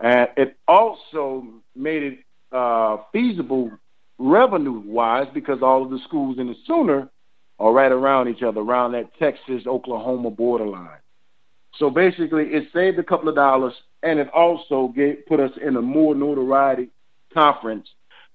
And 0.00 0.28
it 0.36 0.56
also 0.66 1.46
made 1.74 2.02
it 2.02 2.18
uh, 2.52 2.98
feasible 3.12 3.70
revenue-wise 4.18 5.26
because 5.34 5.58
all 5.62 5.82
of 5.82 5.90
the 5.90 6.00
schools 6.04 6.38
in 6.38 6.46
the 6.46 6.56
Sooner 6.66 7.08
are 7.58 7.72
right 7.72 7.92
around 7.92 8.28
each 8.28 8.42
other, 8.42 8.60
around 8.60 8.92
that 8.92 9.10
Texas-Oklahoma 9.18 10.30
borderline. 10.30 10.98
So 11.78 11.90
basically, 11.90 12.44
it 12.44 12.68
saved 12.72 12.98
a 12.98 13.02
couple 13.02 13.28
of 13.28 13.34
dollars 13.34 13.74
and 14.02 14.18
it 14.18 14.28
also 14.30 14.92
get, 14.94 15.26
put 15.26 15.40
us 15.40 15.52
in 15.60 15.76
a 15.76 15.82
more 15.82 16.14
notoriety 16.14 16.88
conference 17.34 17.88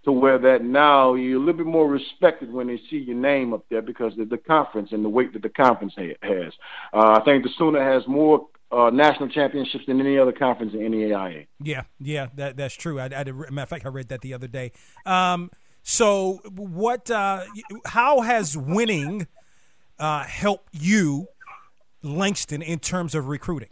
to 0.04 0.12
where 0.12 0.40
that 0.40 0.64
now 0.64 1.14
you're 1.14 1.38
a 1.38 1.40
little 1.40 1.58
bit 1.58 1.66
more 1.66 1.88
respected 1.88 2.52
when 2.52 2.68
they 2.68 2.80
see 2.90 2.98
your 2.98 3.16
name 3.16 3.54
up 3.54 3.64
there 3.70 3.82
because 3.82 4.18
of 4.18 4.30
the 4.30 4.38
conference 4.38 4.90
and 4.92 5.06
the 5.06 5.10
weight 5.10 5.32
that 5.34 5.44
the 5.44 5.50
conference 5.50 5.94
ha- 5.96 6.18
has. 6.22 6.54
Uh, 6.94 7.20
I 7.20 7.24
think 7.24 7.44
the 7.44 7.52
Sooner 7.58 7.84
has 7.84 8.08
more 8.08 8.48
uh, 8.72 8.90
national 8.90 9.30
championships 9.30 9.86
than 9.86 10.00
any 10.00 10.18
other 10.18 10.32
conference 10.32 10.74
in 10.74 10.80
NAIA. 10.80 11.46
Yeah, 11.62 11.84
yeah, 12.00 12.28
that, 12.36 12.58
that's 12.58 12.76
true. 12.76 13.00
I, 13.00 13.06
I, 13.06 13.24
matter 13.26 13.62
of 13.62 13.70
fact, 13.70 13.86
I 13.86 13.90
read 13.90 14.10
that 14.10 14.22
the 14.22 14.34
other 14.34 14.48
day. 14.48 14.72
Um, 15.06 15.52
so, 15.84 16.40
what? 16.56 17.10
Uh, 17.10 17.44
how 17.86 18.22
has 18.22 18.56
winning 18.56 19.28
uh, 20.00 20.24
helped 20.24 20.70
you, 20.72 21.28
Langston, 22.04 22.62
in 22.62 22.80
terms 22.80 23.16
of 23.16 23.28
recruiting? 23.28 23.70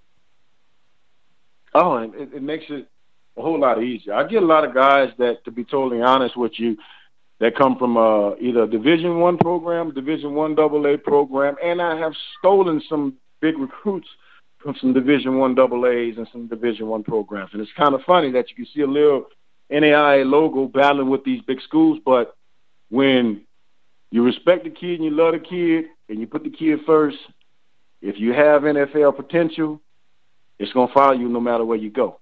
Oh, 1.74 1.98
it, 1.98 2.12
it 2.34 2.42
makes 2.42 2.66
it 2.70 2.88
a 3.38 3.42
whole 3.42 3.60
lot 3.60 3.82
easier. 3.84 4.14
I 4.14 4.28
get 4.28 4.44
a 4.44 4.46
lot 4.46 4.66
of 4.66 4.74
guys 4.74 5.12
that, 5.18 5.44
to 5.46 5.52
be 5.52 5.64
totally 5.64 6.02
honest 6.02 6.36
with 6.36 6.60
you, 6.60 6.78
that 7.40 7.56
come 7.56 7.78
from 7.78 7.96
uh, 7.96 8.36
either 8.36 8.68
Division 8.68 9.20
One 9.20 9.38
program, 9.38 9.94
Division 9.94 10.34
One 10.34 10.56
Double 10.56 10.86
A 10.88 10.98
program, 10.98 11.56
and 11.64 11.82
I 11.82 11.98
have 11.98 12.14
stolen 12.38 12.82
some 12.90 13.16
big 13.40 13.58
recruits 13.58 14.08
from 14.58 14.76
some 14.82 14.94
Division 14.94 15.38
One 15.38 15.56
Double 15.56 15.88
A's 15.88 16.18
and 16.18 16.28
some 16.32 16.48
Division 16.48 16.88
One 16.88 17.04
programs. 17.04 17.52
And 17.54 17.62
it's 17.62 17.72
kind 17.78 17.96
of 17.96 18.02
funny 18.02 18.32
that 18.32 18.50
you 18.50 18.56
can 18.56 18.68
see 18.74 18.82
a 18.82 18.88
little 18.88 19.28
NAIA 19.72 20.30
logo 20.30 20.68
battling 20.68 21.10
with 21.10 21.24
these 21.24 21.42
big 21.42 21.62
schools, 21.62 22.00
but 22.04 22.36
when 22.90 23.42
you 24.12 24.24
respect 24.24 24.64
the 24.64 24.70
kid 24.70 24.96
and 24.96 25.04
you 25.04 25.12
love 25.12 25.34
the 25.34 25.40
kid 25.40 25.86
and 26.08 26.20
you 26.20 26.28
put 26.28 26.44
the 26.44 26.50
kid 26.50 26.80
first, 26.86 27.18
if 28.02 28.18
you 28.18 28.34
have 28.34 28.64
NFL 28.64 29.16
potential, 29.16 29.82
it's 30.58 30.74
gonna 30.74 30.92
follow 30.94 31.14
you 31.14 31.30
no 31.30 31.40
matter 31.40 31.66
where 31.66 31.78
you 31.78 31.90
go. 31.90 32.20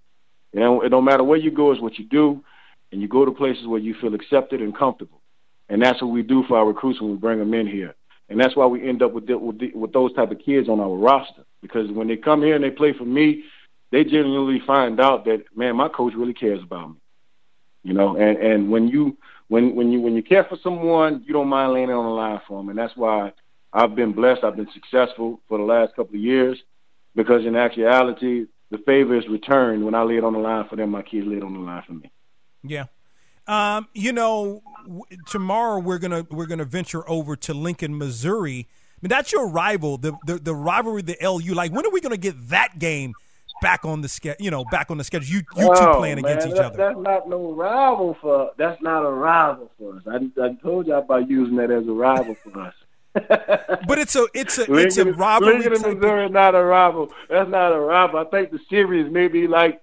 Know, 0.54 0.82
it 0.82 0.90
don't 0.90 1.06
matter 1.06 1.24
where 1.24 1.38
you 1.38 1.52
go, 1.52 1.72
it's 1.72 1.82
what 1.82 2.00
you 2.00 2.06
do, 2.06 2.44
and 2.92 3.02
you 3.02 3.08
go 3.08 3.26
to 3.26 3.32
places 3.32 3.68
where 3.68 3.80
you 3.80 3.94
feel 3.94 4.16
accepted 4.16 4.62
and 4.62 4.76
comfortable. 4.76 5.22
And 5.70 5.82
that's 5.82 6.02
what 6.02 6.12
we 6.12 6.24
do 6.24 6.44
for 6.48 6.58
our 6.58 6.66
recruits 6.66 7.00
when 7.00 7.12
we 7.12 7.18
bring 7.18 7.40
them 7.40 7.54
in 7.54 7.68
here. 7.68 7.96
And 8.30 8.40
that's 8.40 8.56
why 8.56 8.66
we 8.66 8.88
end 8.88 9.02
up 9.02 9.14
with 9.14 9.28
the, 9.28 9.38
with, 9.38 9.60
the, 9.60 9.72
with 9.74 9.94
those 9.94 10.14
type 10.14 10.32
of 10.32 10.40
kids 10.40 10.68
on 10.68 10.80
our 10.80 10.96
roster 10.96 11.44
because 11.62 11.92
when 11.92 12.08
they 12.08 12.18
come 12.18 12.42
here 12.42 12.56
and 12.56 12.64
they 12.64 12.72
play 12.72 12.94
for 12.94 13.06
me, 13.06 13.44
they 13.92 14.04
genuinely 14.04 14.62
find 14.66 15.00
out 15.00 15.26
that 15.26 15.44
man, 15.56 15.76
my 15.76 15.88
coach 15.90 16.14
really 16.16 16.34
cares 16.34 16.62
about 16.62 16.90
me. 16.90 16.96
You 17.84 17.94
know, 17.94 18.18
and 18.18 18.38
and 18.38 18.70
when 18.70 18.88
you 18.88 19.18
when 19.48 19.76
when 19.76 19.92
you 19.92 20.02
when 20.02 20.16
you 20.16 20.24
care 20.24 20.44
for 20.44 20.58
someone, 20.62 21.24
you 21.26 21.34
don't 21.34 21.48
mind 21.48 21.74
laying 21.74 21.90
on 21.90 22.06
the 22.06 22.12
line 22.12 22.42
for 22.48 22.58
them, 22.60 22.70
and 22.70 22.78
that's 22.78 22.96
why 22.96 23.32
I've 23.74 23.96
been 23.96 24.14
blessed. 24.14 24.44
I've 24.44 24.56
been 24.56 24.70
successful 24.74 25.40
for 25.48 25.58
the 25.58 25.64
last 25.64 25.96
couple 25.96 26.16
of 26.16 26.22
years 26.22 26.62
because 27.16 27.46
in 27.46 27.56
actuality, 27.56 28.46
the 28.72 28.78
favor 28.80 29.16
is 29.16 29.28
returned 29.28 29.86
when 29.86 29.96
I 29.96 30.04
lay 30.04 30.18
it 30.18 30.24
on 30.24 30.34
the 30.34 30.40
line 30.40 30.68
for 30.70 30.76
them. 30.76 30.92
My 30.92 31.02
kids 31.02 31.28
lay 31.28 31.38
it 31.38 31.44
on 31.44 31.54
the 31.54 31.60
line 31.60 31.84
for 31.86 31.94
me. 31.94 32.12
Yeah. 32.64 32.86
Um, 33.48 33.88
you 33.94 34.12
know, 34.12 34.62
w- 34.84 35.04
tomorrow 35.28 35.80
we're 35.80 36.00
gonna 36.00 36.26
we're 36.30 36.48
gonna 36.48 36.66
venture 36.66 37.10
over 37.10 37.36
to 37.38 37.54
Lincoln, 37.54 37.98
Missouri. 37.98 38.68
I 38.70 39.00
mean, 39.02 39.10
that's 39.10 39.32
your 39.32 39.48
rival, 39.48 39.98
the, 39.98 40.14
the 40.26 40.36
the 40.38 40.56
rivalry, 40.56 41.02
the 41.02 41.18
LU. 41.22 41.54
Like, 41.54 41.72
when 41.72 41.86
are 41.86 41.92
we 41.92 42.02
gonna 42.02 42.18
get 42.18 42.50
that 42.50 42.80
game 42.80 43.14
back 43.62 43.86
on 43.86 44.02
the 44.02 44.10
schedule. 44.10 44.44
You 44.44 44.52
know, 44.52 44.66
back 44.66 44.92
on 44.92 44.98
the 44.98 45.04
schedule. 45.04 45.28
You 45.28 45.42
you 45.56 45.70
oh, 45.70 45.94
two 45.94 46.00
playing 46.00 46.22
man, 46.22 46.26
against 46.26 46.48
each 46.48 46.56
that, 46.56 46.66
other. 46.66 46.78
That's 46.78 47.00
not 47.00 47.30
no 47.30 47.54
rival 47.54 48.18
for. 48.22 48.52
That's 48.58 48.82
not 48.82 49.06
a 49.06 49.10
rival 49.10 49.72
for 49.78 49.96
us. 49.96 50.04
I, 50.08 50.44
I 50.44 50.54
told 50.62 50.88
you 50.88 50.94
about 50.94 51.30
using 51.30 51.56
that 51.58 51.72
as 51.72 51.88
a 51.88 51.92
rival 51.92 52.36
for 52.44 52.60
us. 52.62 52.74
but 53.88 53.98
it's 53.98 54.16
a 54.16 54.28
it's 54.34 54.58
a 54.58 54.62
Lincoln, 54.62 54.86
it's 54.86 54.98
a 54.98 55.06
rivalry. 55.06 55.60
Lincoln, 55.60 55.82
type 55.82 55.98
Missouri, 55.98 56.26
is 56.26 56.32
not 56.32 56.56
a 56.56 56.64
rival. 56.64 57.12
That's 57.30 57.50
not 57.50 57.74
a 57.74 57.80
rival. 57.80 58.20
I 58.20 58.26
think 58.26 58.52
the 58.52 58.60
series 58.70 59.12
may 59.12 59.28
be 59.28 59.48
like 59.48 59.82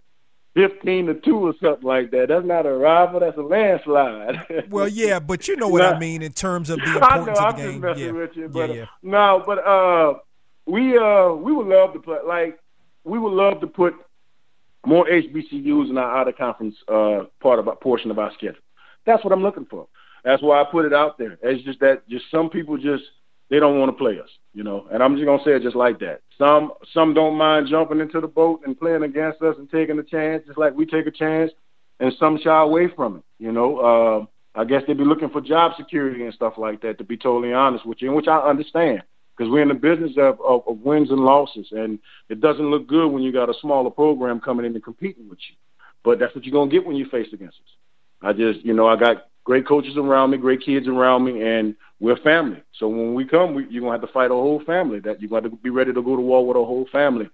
fifteen 0.55 1.07
to 1.07 1.15
two 1.15 1.39
or 1.39 1.55
something 1.61 1.87
like 1.87 2.11
that. 2.13 2.29
That's 2.29 2.47
not 2.47 2.67
a 2.67 2.73
rival. 2.73 3.21
That's 3.21 3.37
a 3.37 3.43
landslide. 3.43 4.67
well, 4.71 4.87
yeah, 4.87 5.19
but 5.19 5.49
you 5.49 5.57
know 5.57 5.69
what 5.69 5.83
I 5.83 5.99
mean 5.99 6.23
in 6.23 6.33
terms 6.33 6.71
of 6.71 6.79
the 6.79 6.95
importance 6.95 7.11
I 7.11 7.17
know, 7.17 7.33
of 7.33 7.37
the 7.37 7.41
I'm 7.41 7.57
game. 7.57 7.67
Just 7.67 7.81
messing 7.81 8.05
yeah. 8.05 8.13
with 8.13 8.37
you, 8.37 8.49
but, 8.49 8.69
yeah, 8.69 8.75
yeah. 8.77 8.87
No, 9.03 9.43
but 9.45 9.67
uh, 9.67 10.15
we 10.67 10.97
uh 10.97 11.31
we 11.31 11.53
would 11.53 11.67
love 11.67 11.93
to 11.95 11.99
put 11.99 12.27
like 12.27 12.59
we 13.05 13.19
would 13.19 13.33
love 13.33 13.61
to 13.61 13.67
put 13.67 13.95
more 14.87 15.07
HBCUs 15.07 15.91
in 15.91 15.99
our 15.99 16.19
out 16.19 16.29
of 16.29 16.37
conference 16.37 16.77
uh 16.89 17.25
part 17.41 17.59
of 17.59 17.69
our 17.69 17.77
portion 17.77 18.11
of 18.11 18.19
our 18.19 18.33
schedule. 18.35 18.61
That's 19.07 19.25
what 19.25 19.33
I'm 19.33 19.43
looking 19.43 19.67
for. 19.67 19.87
That's 20.25 20.43
why 20.43 20.61
I 20.61 20.65
put 20.65 20.87
it 20.87 20.93
out 20.93 21.19
there. 21.19 21.39
It's 21.43 21.63
just 21.65 21.81
that 21.81 22.09
just 22.09 22.25
some 22.31 22.51
people 22.51 22.77
just 22.77 23.05
they 23.51 23.61
don't 23.61 23.79
want 23.79 23.91
to 23.91 23.97
play 23.97 24.19
us, 24.19 24.29
you 24.55 24.65
know. 24.65 24.87
And 24.91 25.03
I'm 25.03 25.17
just 25.17 25.27
gonna 25.27 25.43
say 25.45 25.53
it 25.53 25.63
just 25.63 25.77
like 25.77 25.99
that. 26.01 26.23
Some 26.39 26.73
some 26.93 27.15
don't 27.15 27.37
mind 27.37 27.69
jumping 27.69 28.01
into 28.01 28.21
the 28.21 28.27
boat 28.27 28.63
and 28.65 28.79
playing 28.79 29.03
against 29.03 29.43
us 29.43 29.57
and 29.59 29.71
taking 29.71 29.99
a 29.99 30.03
chance, 30.03 30.45
just 30.47 30.59
like 30.59 30.75
we 30.75 30.87
take 30.87 31.07
a 31.07 31.11
chance. 31.11 31.51
And 32.01 32.13
some 32.19 32.41
shy 32.43 32.61
away 32.61 32.89
from 32.89 33.19
it, 33.19 33.23
you 33.39 33.53
know. 33.53 33.79
Uh, 33.79 34.61
I 34.61 34.65
guess 34.65 34.83
they'd 34.87 34.99
be 34.99 35.05
looking 35.05 35.31
for 35.31 35.41
job 35.41 35.73
security 35.77 36.25
and 36.25 36.35
stuff 36.35 36.55
like 36.59 36.83
that. 36.83 36.99
To 36.99 37.05
be 37.05 37.17
totally 37.17 37.53
honest 37.53 37.87
with 37.87 38.03
you, 38.03 38.09
and 38.09 38.17
which 38.17 38.27
I 38.27 38.39
understand 38.39 39.03
because 39.37 39.51
we're 39.51 39.63
in 39.63 39.69
the 39.69 39.75
business 39.75 40.13
of, 40.17 40.41
of, 40.41 40.63
of 40.67 40.79
wins 40.81 41.11
and 41.11 41.21
losses, 41.21 41.69
and 41.73 41.99
it 42.29 42.41
doesn't 42.41 42.71
look 42.71 42.87
good 42.87 43.09
when 43.09 43.23
you 43.23 43.33
got 43.33 43.51
a 43.51 43.55
smaller 43.61 43.91
program 43.91 44.41
coming 44.41 44.67
in 44.67 44.75
and 44.75 44.85
competing 44.85 45.29
with 45.29 45.39
you. 45.49 45.57
But 46.05 46.19
that's 46.19 46.35
what 46.35 46.45
you're 46.45 46.53
gonna 46.53 46.71
get 46.71 46.87
when 46.87 46.97
you 46.97 47.07
face 47.09 47.33
against 47.33 47.57
us. 47.57 47.77
I 48.23 48.33
just, 48.33 48.65
you 48.65 48.75
know, 48.75 48.87
I 48.87 48.97
got 48.97 49.27
great 49.45 49.67
coaches 49.67 49.97
around 49.97 50.31
me, 50.31 50.39
great 50.39 50.63
kids 50.63 50.87
around 50.87 51.25
me, 51.25 51.43
and 51.43 51.75
we're 52.01 52.17
family. 52.19 52.63
So 52.79 52.89
when 52.89 53.15
we 53.15 53.25
come, 53.25 53.55
we, 53.55 53.67
you're 53.69 53.83
gonna 53.83 53.93
have 53.93 54.01
to 54.03 54.13
fight 54.13 54.31
a 54.31 54.35
whole 54.35 54.63
family. 54.65 55.01
That 55.01 55.21
you're 55.21 55.29
gonna 55.29 55.43
have 55.43 55.51
to 55.51 55.57
be 55.57 55.71
ready 55.71 55.93
to 55.93 56.03
go 56.03 56.17
to 56.17 56.23
war 56.23 56.47
with 56.47 56.57
a 56.57 56.65
whole 56.65 56.87
family. 56.93 57.29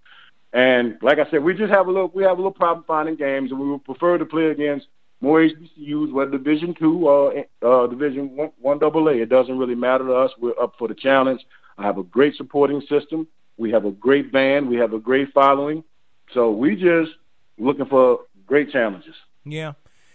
And 0.53 0.99
like 1.03 1.19
I 1.19 1.31
said, 1.31 1.45
we 1.45 1.55
just 1.55 1.73
have 1.73 1.87
a 1.87 1.91
little, 1.91 2.11
we 2.13 2.25
have 2.25 2.33
a 2.33 2.37
little 2.37 2.51
problem 2.51 2.85
finding 2.87 3.17
games, 3.17 3.51
and 3.51 3.61
we 3.61 3.71
would 3.71 3.85
prefer 3.85 4.19
to 4.19 4.25
play 4.25 4.47
against 4.47 4.87
more 5.21 5.41
HBCUs, 5.41 6.13
whether 6.13 6.31
Division 6.31 6.75
two 6.75 7.09
or 7.09 7.45
uh, 7.63 7.87
Division 7.87 8.51
one, 8.59 8.79
double 8.79 9.09
A. 9.09 9.13
It 9.13 9.29
doesn't 9.29 9.59
really 9.59 9.75
matter 9.75 10.05
to 10.05 10.15
us. 10.15 10.31
We're 10.41 10.59
up 10.61 10.75
for 10.79 10.89
the 10.89 10.95
challenge. 10.95 11.43
I 11.79 11.83
have 11.85 11.99
a 11.99 12.03
great 12.03 12.37
supporting 12.37 12.81
system. 12.83 13.27
We 13.57 13.71
have 13.73 13.85
a 13.85 13.91
great 13.91 14.33
band. 14.33 14.69
We 14.69 14.77
have 14.77 14.93
a 14.93 14.99
great 14.99 15.33
following. 15.33 15.85
So 16.33 16.51
we 16.51 16.77
just 16.77 17.13
looking 17.59 17.87
for 17.87 18.21
great 18.47 18.71
challenges. 18.73 19.15
Yeah, 19.45 19.73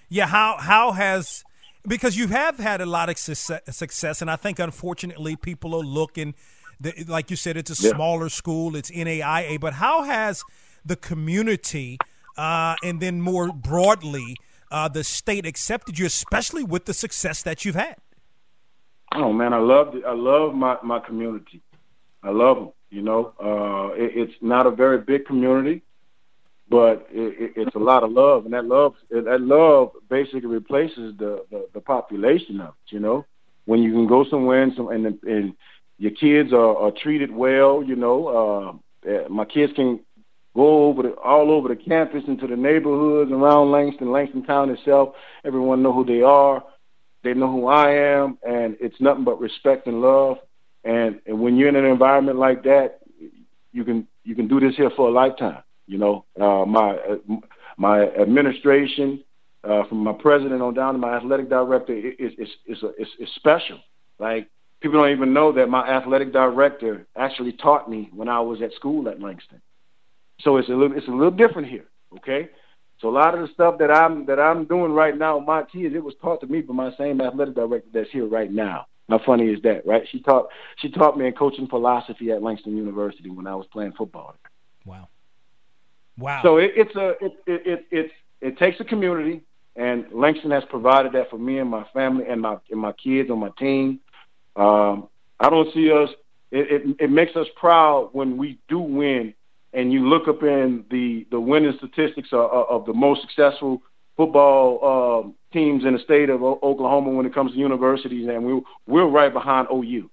yeah. 0.10 0.28
How 0.28 0.58
how 0.58 0.92
has 0.94 1.44
because 1.88 2.18
you 2.18 2.28
have 2.28 2.58
had 2.58 2.82
a 2.82 2.86
lot 2.86 3.10
of 3.10 3.18
success, 3.18 3.62
success 3.76 4.22
and 4.22 4.32
I 4.32 4.36
think 4.36 4.60
unfortunately 4.60 5.36
people 5.36 5.74
are 5.76 5.84
looking. 5.84 6.36
The, 6.80 7.06
like 7.08 7.30
you 7.32 7.38
said, 7.38 7.56
it's 7.56 7.72
a 7.72 7.84
Yeah. 7.88 7.94
smaller 7.94 8.30
school. 8.30 8.76
It's 8.76 8.92
NAIA, 8.92 9.60
but 9.60 9.74
how 9.74 10.04
has 10.04 10.44
the 10.86 10.96
community 10.98 11.98
uh, 12.38 12.76
and 12.84 13.00
then 13.00 13.22
more 13.22 13.52
broadly 13.54 14.36
uh, 14.72 14.90
the 14.90 15.04
state 15.04 15.46
accepted 15.46 15.98
you, 15.98 16.06
especially 16.06 16.64
with 16.64 16.86
the 16.86 16.94
success 16.94 17.42
that 17.44 17.64
you've 17.64 17.76
had? 17.76 17.96
Oh 19.18 19.32
man, 19.32 19.54
I 19.54 19.60
love 19.60 19.96
I 20.06 20.14
love 20.14 20.54
my 20.54 20.78
my 20.84 21.00
community. 21.00 21.62
I 22.22 22.32
love 22.32 22.58
them. 22.58 22.72
You 22.90 23.02
know, 23.02 23.34
uh, 23.42 23.94
it, 23.96 24.12
it's 24.16 24.34
not 24.42 24.68
a 24.68 24.72
very 24.72 25.00
big 25.00 25.26
community, 25.26 25.82
but 26.70 27.08
it, 27.12 27.36
it, 27.40 27.54
it's 27.56 27.76
a 27.76 27.80
lot 27.80 28.04
of 28.04 28.12
love, 28.12 28.46
and 28.46 28.54
that 28.54 28.66
love 28.66 28.96
that 29.10 29.42
love 29.42 29.92
basically 30.10 30.48
replaces 30.48 31.16
the 31.18 31.46
the, 31.50 31.68
the 31.74 31.82
population 31.82 32.60
of 32.60 32.70
it. 32.70 32.94
You 32.94 33.00
know, 33.00 33.26
when 33.66 33.82
you 33.82 33.92
can 33.92 34.08
go 34.08 34.26
somewhere 34.26 34.64
and 34.64 34.74
some 34.76 34.90
and, 34.90 35.06
and 35.24 35.56
your 35.98 36.12
kids 36.12 36.52
are, 36.52 36.76
are 36.78 36.92
treated 36.92 37.32
well. 37.32 37.82
You 37.84 37.96
know, 37.96 38.28
uh, 39.06 39.10
uh, 39.10 39.30
my 39.30 39.46
kids 39.46 39.72
can 39.74 40.02
go 40.56 40.86
over 40.86 41.04
the, 41.04 41.14
all 41.16 41.52
over 41.52 41.70
the 41.70 41.76
campus 41.76 42.24
into 42.28 42.48
the 42.48 42.56
neighborhoods 42.56 43.32
around 43.32 43.72
Langston, 43.72 44.12
Langston 44.12 44.44
Town 44.44 44.70
itself. 44.70 45.16
Everyone 45.44 45.84
know 45.84 45.94
who 45.94 46.06
they 46.06 46.22
are. 46.22 46.64
They 47.26 47.34
know 47.34 47.52
who 47.52 47.68
I 47.68 47.90
am, 47.90 48.38
and 48.48 48.78
it's 48.80 49.02
nothing 49.02 49.24
but 49.24 49.42
respect 49.42 49.88
and 49.88 50.00
love. 50.00 50.38
And, 50.84 51.20
and 51.26 51.40
when 51.40 51.58
you're 51.58 51.70
in 51.70 51.76
an 51.76 51.86
environment 51.86 52.38
like 52.38 52.64
that, 52.64 53.00
you 53.72 53.84
can 53.84 54.08
you 54.24 54.36
can 54.36 54.48
do 54.48 54.60
this 54.60 54.76
here 54.76 54.92
for 54.96 55.10
a 55.10 55.12
lifetime. 55.12 55.64
You 55.88 55.98
know, 55.98 56.26
uh, 56.40 56.66
my 56.66 56.92
uh, 56.92 57.18
my 57.78 58.04
administration, 58.04 59.24
uh, 59.64 59.86
from 59.90 59.98
my 60.04 60.14
president 60.14 60.62
on 60.62 60.76
down 60.76 60.94
to 60.94 61.00
my 61.00 61.16
athletic 61.16 61.50
director, 61.50 61.94
it, 61.94 62.16
it's 62.20 62.36
it's 62.38 62.52
it's, 62.68 62.84
a, 62.84 62.92
it's 63.00 63.12
it's 63.18 63.34
special. 63.34 63.80
Like 64.20 64.48
people 64.80 65.02
don't 65.02 65.12
even 65.12 65.34
know 65.34 65.52
that 65.54 65.68
my 65.68 65.90
athletic 65.90 66.32
director 66.32 67.08
actually 67.16 67.54
taught 67.54 67.90
me 67.90 68.12
when 68.14 68.30
I 68.30 68.40
was 68.40 68.62
at 68.62 68.72
school 68.74 69.10
at 69.10 69.20
Langston. 69.20 69.62
So 70.42 70.58
it's 70.58 70.70
a 70.70 70.74
little 70.74 70.96
it's 70.96 71.08
a 71.08 71.12
little 71.12 71.32
different 71.32 71.70
here. 71.70 71.86
Okay. 72.18 72.50
So 73.02 73.10
a 73.10 73.12
lot 73.12 73.34
of 73.36 73.42
the 73.42 73.54
stuff 73.54 73.78
that 73.80 73.92
I'm 73.92 74.26
that 74.28 74.40
I'm 74.40 74.66
doing 74.66 74.92
right 74.92 75.18
now 75.18 75.38
with 75.38 75.48
my 75.48 75.64
kids, 75.64 75.94
it 75.96 76.04
was 76.04 76.16
taught 76.22 76.42
to 76.42 76.48
me 76.48 76.62
by 76.62 76.74
my 76.74 76.96
same 76.98 77.22
athletic 77.22 77.56
director 77.56 77.90
that's 77.94 78.10
here 78.12 78.26
right 78.26 78.52
now. 78.52 78.88
How 79.10 79.20
funny 79.24 79.50
is 79.50 79.62
that, 79.64 79.86
right? 79.86 80.04
She 80.12 80.20
taught 80.22 80.48
she 80.78 80.90
taught 80.90 81.18
me 81.18 81.28
in 81.28 81.34
coaching 81.34 81.68
philosophy 81.68 82.32
at 82.32 82.42
Langston 82.42 82.76
University 82.76 83.30
when 83.30 83.48
I 83.48 83.56
was 83.56 83.68
playing 83.72 83.94
football. 83.94 84.36
Wow. 84.86 85.10
Wow. 86.18 86.42
So 86.42 86.58
it, 86.58 86.72
it's 86.76 86.96
a 86.96 87.10
it 87.24 87.34
it 87.46 87.68
it 87.68 87.86
it, 87.92 88.12
it 88.42 88.58
takes 88.58 88.80
a 88.80 88.84
community, 88.84 89.42
and 89.76 90.06
Langston 90.12 90.52
has 90.52 90.64
provided 90.70 91.12
that 91.14 91.30
for 91.30 91.38
me 91.38 91.60
and 91.60 91.70
my 91.70 91.86
family 91.94 92.26
and 92.28 92.42
my 92.42 92.58
and 92.72 92.80
my 92.80 92.94
kids 92.94 93.30
on 93.30 93.40
my 93.40 93.52
team. 93.60 94.00
Um, 94.56 95.10
I 95.40 95.50
don't 95.50 95.72
see 95.74 95.92
us. 95.92 96.10
It, 96.52 96.72
it 96.72 96.96
it 97.00 97.12
makes 97.12 97.36
us 97.36 97.48
proud 97.56 98.10
when 98.14 98.38
we 98.38 98.58
do 98.70 98.80
win, 98.80 99.34
and 99.76 99.92
you 99.92 100.08
look 100.08 100.28
up 100.28 100.42
in 100.42 100.86
the 100.90 101.28
the 101.30 101.40
winning 101.40 101.74
statistics 101.78 102.30
of, 102.32 102.50
of 102.50 102.86
the 102.86 102.94
most 102.94 103.22
successful 103.22 103.82
football 104.18 105.24
um, 105.24 105.36
teams 105.52 105.84
in 105.84 105.94
the 105.94 106.00
state 106.00 106.30
of 106.30 106.42
o- 106.42 106.60
Oklahoma 106.64 107.12
when 107.12 107.26
it 107.26 107.34
comes 107.34 107.52
to 107.52 107.58
universities, 107.58 108.28
and 108.28 108.46
we 108.46 108.62
we're 108.88 109.08
right 109.08 109.34
behind 109.34 109.68
OU 109.72 110.10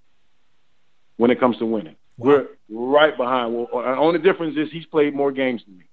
when 1.16 1.30
it 1.30 1.38
comes 1.38 1.56
to 1.58 1.66
winning. 1.66 1.96
We're 2.18 2.48
right 2.68 3.16
behind. 3.16 3.54
Well, 3.54 3.68
the 3.72 3.96
only 3.96 4.18
difference 4.18 4.56
is 4.56 4.70
he's 4.70 4.86
played 4.86 5.14
more 5.14 5.32
games 5.32 5.62
than 5.64 5.78
me. 5.78 5.84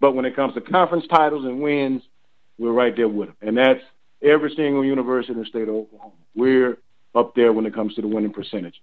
But 0.00 0.12
when 0.12 0.24
it 0.24 0.36
comes 0.36 0.54
to 0.54 0.60
conference 0.60 1.06
titles 1.08 1.44
and 1.44 1.62
wins, 1.62 2.02
we're 2.58 2.72
right 2.72 2.94
there 2.94 3.08
with 3.08 3.30
him. 3.30 3.36
And 3.40 3.56
that's 3.56 3.80
every 4.22 4.54
single 4.54 4.84
university 4.84 5.32
in 5.32 5.38
the 5.38 5.46
state 5.46 5.68
of 5.68 5.74
Oklahoma. 5.74 6.12
We're 6.34 6.78
up 7.14 7.34
there 7.34 7.52
when 7.52 7.64
it 7.64 7.74
comes 7.74 7.94
to 7.94 8.02
the 8.02 8.08
winning 8.08 8.32
percentage. 8.32 8.80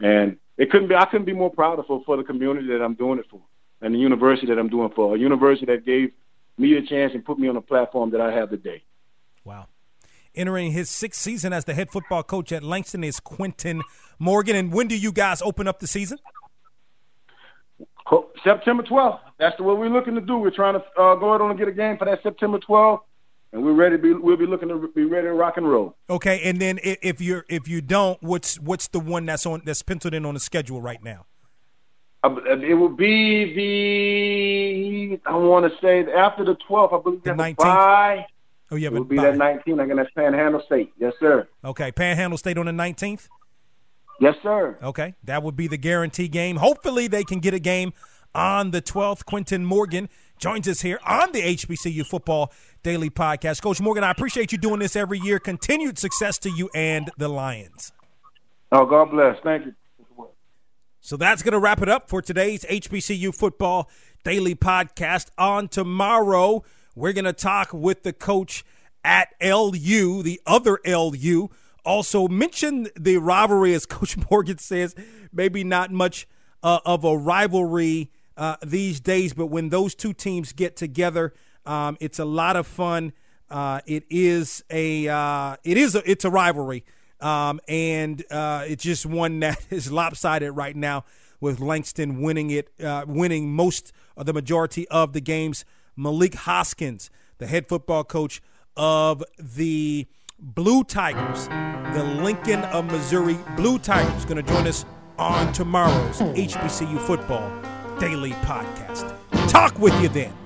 And 0.00 0.38
it 0.56 0.70
couldn't 0.70 0.88
be 0.88 0.94
I 0.94 1.04
couldn't 1.04 1.26
be 1.26 1.34
more 1.34 1.50
proud 1.50 1.78
of 1.78 1.86
for, 1.86 2.02
for 2.04 2.16
the 2.16 2.24
community 2.24 2.68
that 2.68 2.82
I'm 2.82 2.94
doing 2.94 3.18
it 3.18 3.26
for 3.30 3.40
and 3.84 3.94
the 3.94 3.98
university 3.98 4.46
that 4.46 4.58
I'm 4.58 4.68
doing 4.68 4.90
for. 4.96 5.14
A 5.14 5.18
university 5.18 5.66
that 5.66 5.84
gave 5.84 6.10
me 6.56 6.74
a 6.76 6.82
chance 6.82 7.12
and 7.14 7.24
put 7.24 7.38
me 7.38 7.48
on 7.48 7.56
a 7.56 7.60
platform 7.60 8.10
that 8.10 8.20
I 8.20 8.32
have 8.32 8.48
today. 8.50 8.82
Wow. 9.44 9.68
Entering 10.34 10.72
his 10.72 10.88
sixth 10.88 11.20
season 11.20 11.52
as 11.52 11.66
the 11.66 11.74
head 11.74 11.90
football 11.90 12.22
coach 12.22 12.50
at 12.50 12.62
Langston 12.62 13.04
is 13.04 13.20
Quentin 13.20 13.82
Morgan. 14.18 14.56
And 14.56 14.72
when 14.72 14.88
do 14.88 14.96
you 14.96 15.12
guys 15.12 15.42
open 15.42 15.68
up 15.68 15.80
the 15.80 15.86
season? 15.86 16.18
September 18.42 18.82
12th. 18.82 19.20
That's 19.38 19.58
what 19.60 19.78
we're 19.78 19.88
looking 19.88 20.14
to 20.14 20.20
do. 20.20 20.38
We're 20.38 20.50
trying 20.50 20.74
to 20.74 21.00
uh, 21.00 21.14
go 21.16 21.34
out 21.34 21.40
and 21.42 21.58
get 21.58 21.68
a 21.68 21.72
game 21.72 21.98
for 21.98 22.04
that 22.06 22.22
September 22.22 22.58
12th, 22.58 23.00
and 23.52 23.62
we're 23.62 23.72
ready. 23.72 23.96
To 23.96 24.02
be, 24.02 24.12
we'll 24.12 24.36
be 24.36 24.46
looking 24.46 24.68
to 24.68 24.88
be 24.94 25.04
ready 25.04 25.26
to 25.26 25.32
rock 25.32 25.56
and 25.56 25.68
roll. 25.68 25.96
Okay, 26.10 26.40
and 26.44 26.60
then 26.60 26.78
if 26.82 27.20
you're 27.20 27.46
if 27.48 27.66
you 27.66 27.80
don't, 27.80 28.22
what's 28.22 28.60
what's 28.60 28.88
the 28.88 29.00
one 29.00 29.24
that's 29.24 29.46
on 29.46 29.62
that's 29.64 29.82
penciled 29.82 30.14
in 30.14 30.26
on 30.26 30.34
the 30.34 30.40
schedule 30.40 30.82
right 30.82 31.02
now? 31.02 31.26
Uh, 32.24 32.36
It 32.60 32.74
will 32.74 32.88
be 32.88 33.54
the 35.18 35.20
I 35.26 35.36
want 35.36 35.70
to 35.70 35.78
say 35.80 36.10
after 36.12 36.44
the 36.44 36.56
12th. 36.68 36.98
I 36.98 37.02
believe 37.02 37.22
The 37.22 37.30
19th? 37.30 37.56
Bye. 37.58 38.26
Oh, 38.70 38.76
yeah, 38.76 38.88
It 38.88 38.92
will 38.94 39.04
be 39.04 39.16
bye. 39.16 39.30
that 39.30 39.34
19th. 39.34 39.80
I'm 39.80 39.88
going 39.88 39.96
to 39.98 40.06
Panhandle 40.16 40.62
State. 40.66 40.92
Yes, 40.98 41.12
sir. 41.20 41.46
Okay, 41.64 41.92
Panhandle 41.92 42.38
State 42.38 42.56
on 42.58 42.66
the 42.66 42.72
nineteenth. 42.72 43.28
Yes, 44.20 44.36
sir. 44.42 44.78
Okay, 44.82 45.14
that 45.24 45.42
would 45.42 45.54
be 45.56 45.66
the 45.68 45.76
guarantee 45.76 46.28
game. 46.28 46.56
Hopefully, 46.56 47.06
they 47.08 47.24
can 47.24 47.40
get 47.40 47.52
a 47.52 47.58
game 47.58 47.92
on 48.34 48.70
the 48.70 48.80
12th. 48.80 49.24
Quentin 49.26 49.64
Morgan 49.64 50.08
joins 50.38 50.66
us 50.68 50.80
here 50.80 50.98
on 51.06 51.32
the 51.32 51.40
HBCU 51.42 52.06
Football 52.06 52.52
Daily 52.82 53.10
Podcast. 53.10 53.60
Coach 53.62 53.80
Morgan, 53.80 54.02
I 54.04 54.10
appreciate 54.10 54.50
you 54.52 54.58
doing 54.58 54.78
this 54.80 54.96
every 54.96 55.18
year. 55.18 55.38
Continued 55.38 55.98
success 55.98 56.38
to 56.38 56.50
you 56.50 56.70
and 56.74 57.10
the 57.18 57.28
Lions. 57.28 57.92
Oh, 58.72 58.86
God 58.86 59.10
bless. 59.10 59.36
Thank 59.42 59.66
you. 59.66 59.74
So 61.04 61.18
that's 61.18 61.42
going 61.42 61.52
to 61.52 61.58
wrap 61.58 61.82
it 61.82 61.88
up 61.90 62.08
for 62.08 62.22
today's 62.22 62.64
HBCU 62.64 63.34
Football 63.34 63.90
Daily 64.24 64.54
Podcast. 64.54 65.28
On 65.36 65.68
tomorrow, 65.68 66.64
we're 66.94 67.12
going 67.12 67.26
to 67.26 67.34
talk 67.34 67.74
with 67.74 68.04
the 68.04 68.14
coach 68.14 68.64
at 69.04 69.28
LU, 69.38 70.22
the 70.22 70.40
other 70.46 70.80
LU. 70.86 71.50
Also, 71.84 72.26
mention 72.26 72.88
the 72.98 73.18
rivalry, 73.18 73.74
as 73.74 73.84
Coach 73.86 74.16
Morgan 74.30 74.56
says, 74.56 74.94
maybe 75.30 75.62
not 75.62 75.92
much 75.92 76.26
uh, 76.62 76.78
of 76.86 77.04
a 77.04 77.14
rivalry 77.14 78.10
uh, 78.38 78.56
these 78.64 78.98
days, 78.98 79.34
but 79.34 79.48
when 79.48 79.68
those 79.68 79.94
two 79.94 80.14
teams 80.14 80.54
get 80.54 80.74
together, 80.74 81.34
um, 81.66 81.98
it's 82.00 82.18
a 82.18 82.24
lot 82.24 82.56
of 82.56 82.66
fun. 82.66 83.12
Uh, 83.50 83.82
it 83.84 84.04
is 84.08 84.64
a 84.70 85.06
uh, 85.08 85.56
it 85.64 85.76
is 85.76 85.94
a 85.94 86.10
it's 86.10 86.24
a 86.24 86.30
rivalry, 86.30 86.82
um, 87.24 87.58
and 87.66 88.22
uh, 88.30 88.64
it's 88.66 88.84
just 88.84 89.06
one 89.06 89.40
that 89.40 89.58
is 89.70 89.90
lopsided 89.90 90.54
right 90.54 90.76
now 90.76 91.04
with 91.40 91.58
Langston 91.58 92.20
winning 92.20 92.50
it, 92.50 92.68
uh, 92.82 93.04
winning 93.06 93.50
most 93.50 93.92
of 94.16 94.26
the 94.26 94.32
majority 94.32 94.86
of 94.88 95.14
the 95.14 95.20
games. 95.20 95.64
Malik 95.96 96.34
Hoskins, 96.34 97.10
the 97.38 97.46
head 97.46 97.68
football 97.68 98.04
coach 98.04 98.42
of 98.76 99.24
the 99.38 100.06
Blue 100.38 100.84
Tigers, 100.84 101.48
the 101.94 102.04
Lincoln 102.04 102.60
of 102.64 102.86
Missouri 102.86 103.38
Blue 103.56 103.78
Tigers, 103.78 104.24
going 104.24 104.44
to 104.44 104.52
join 104.52 104.66
us 104.66 104.84
on 105.18 105.52
tomorrow's 105.52 106.18
HBCU 106.18 106.98
Football 107.00 107.50
Daily 107.98 108.32
Podcast. 108.32 109.16
Talk 109.48 109.78
with 109.78 109.98
you 110.02 110.08
then. 110.08 110.43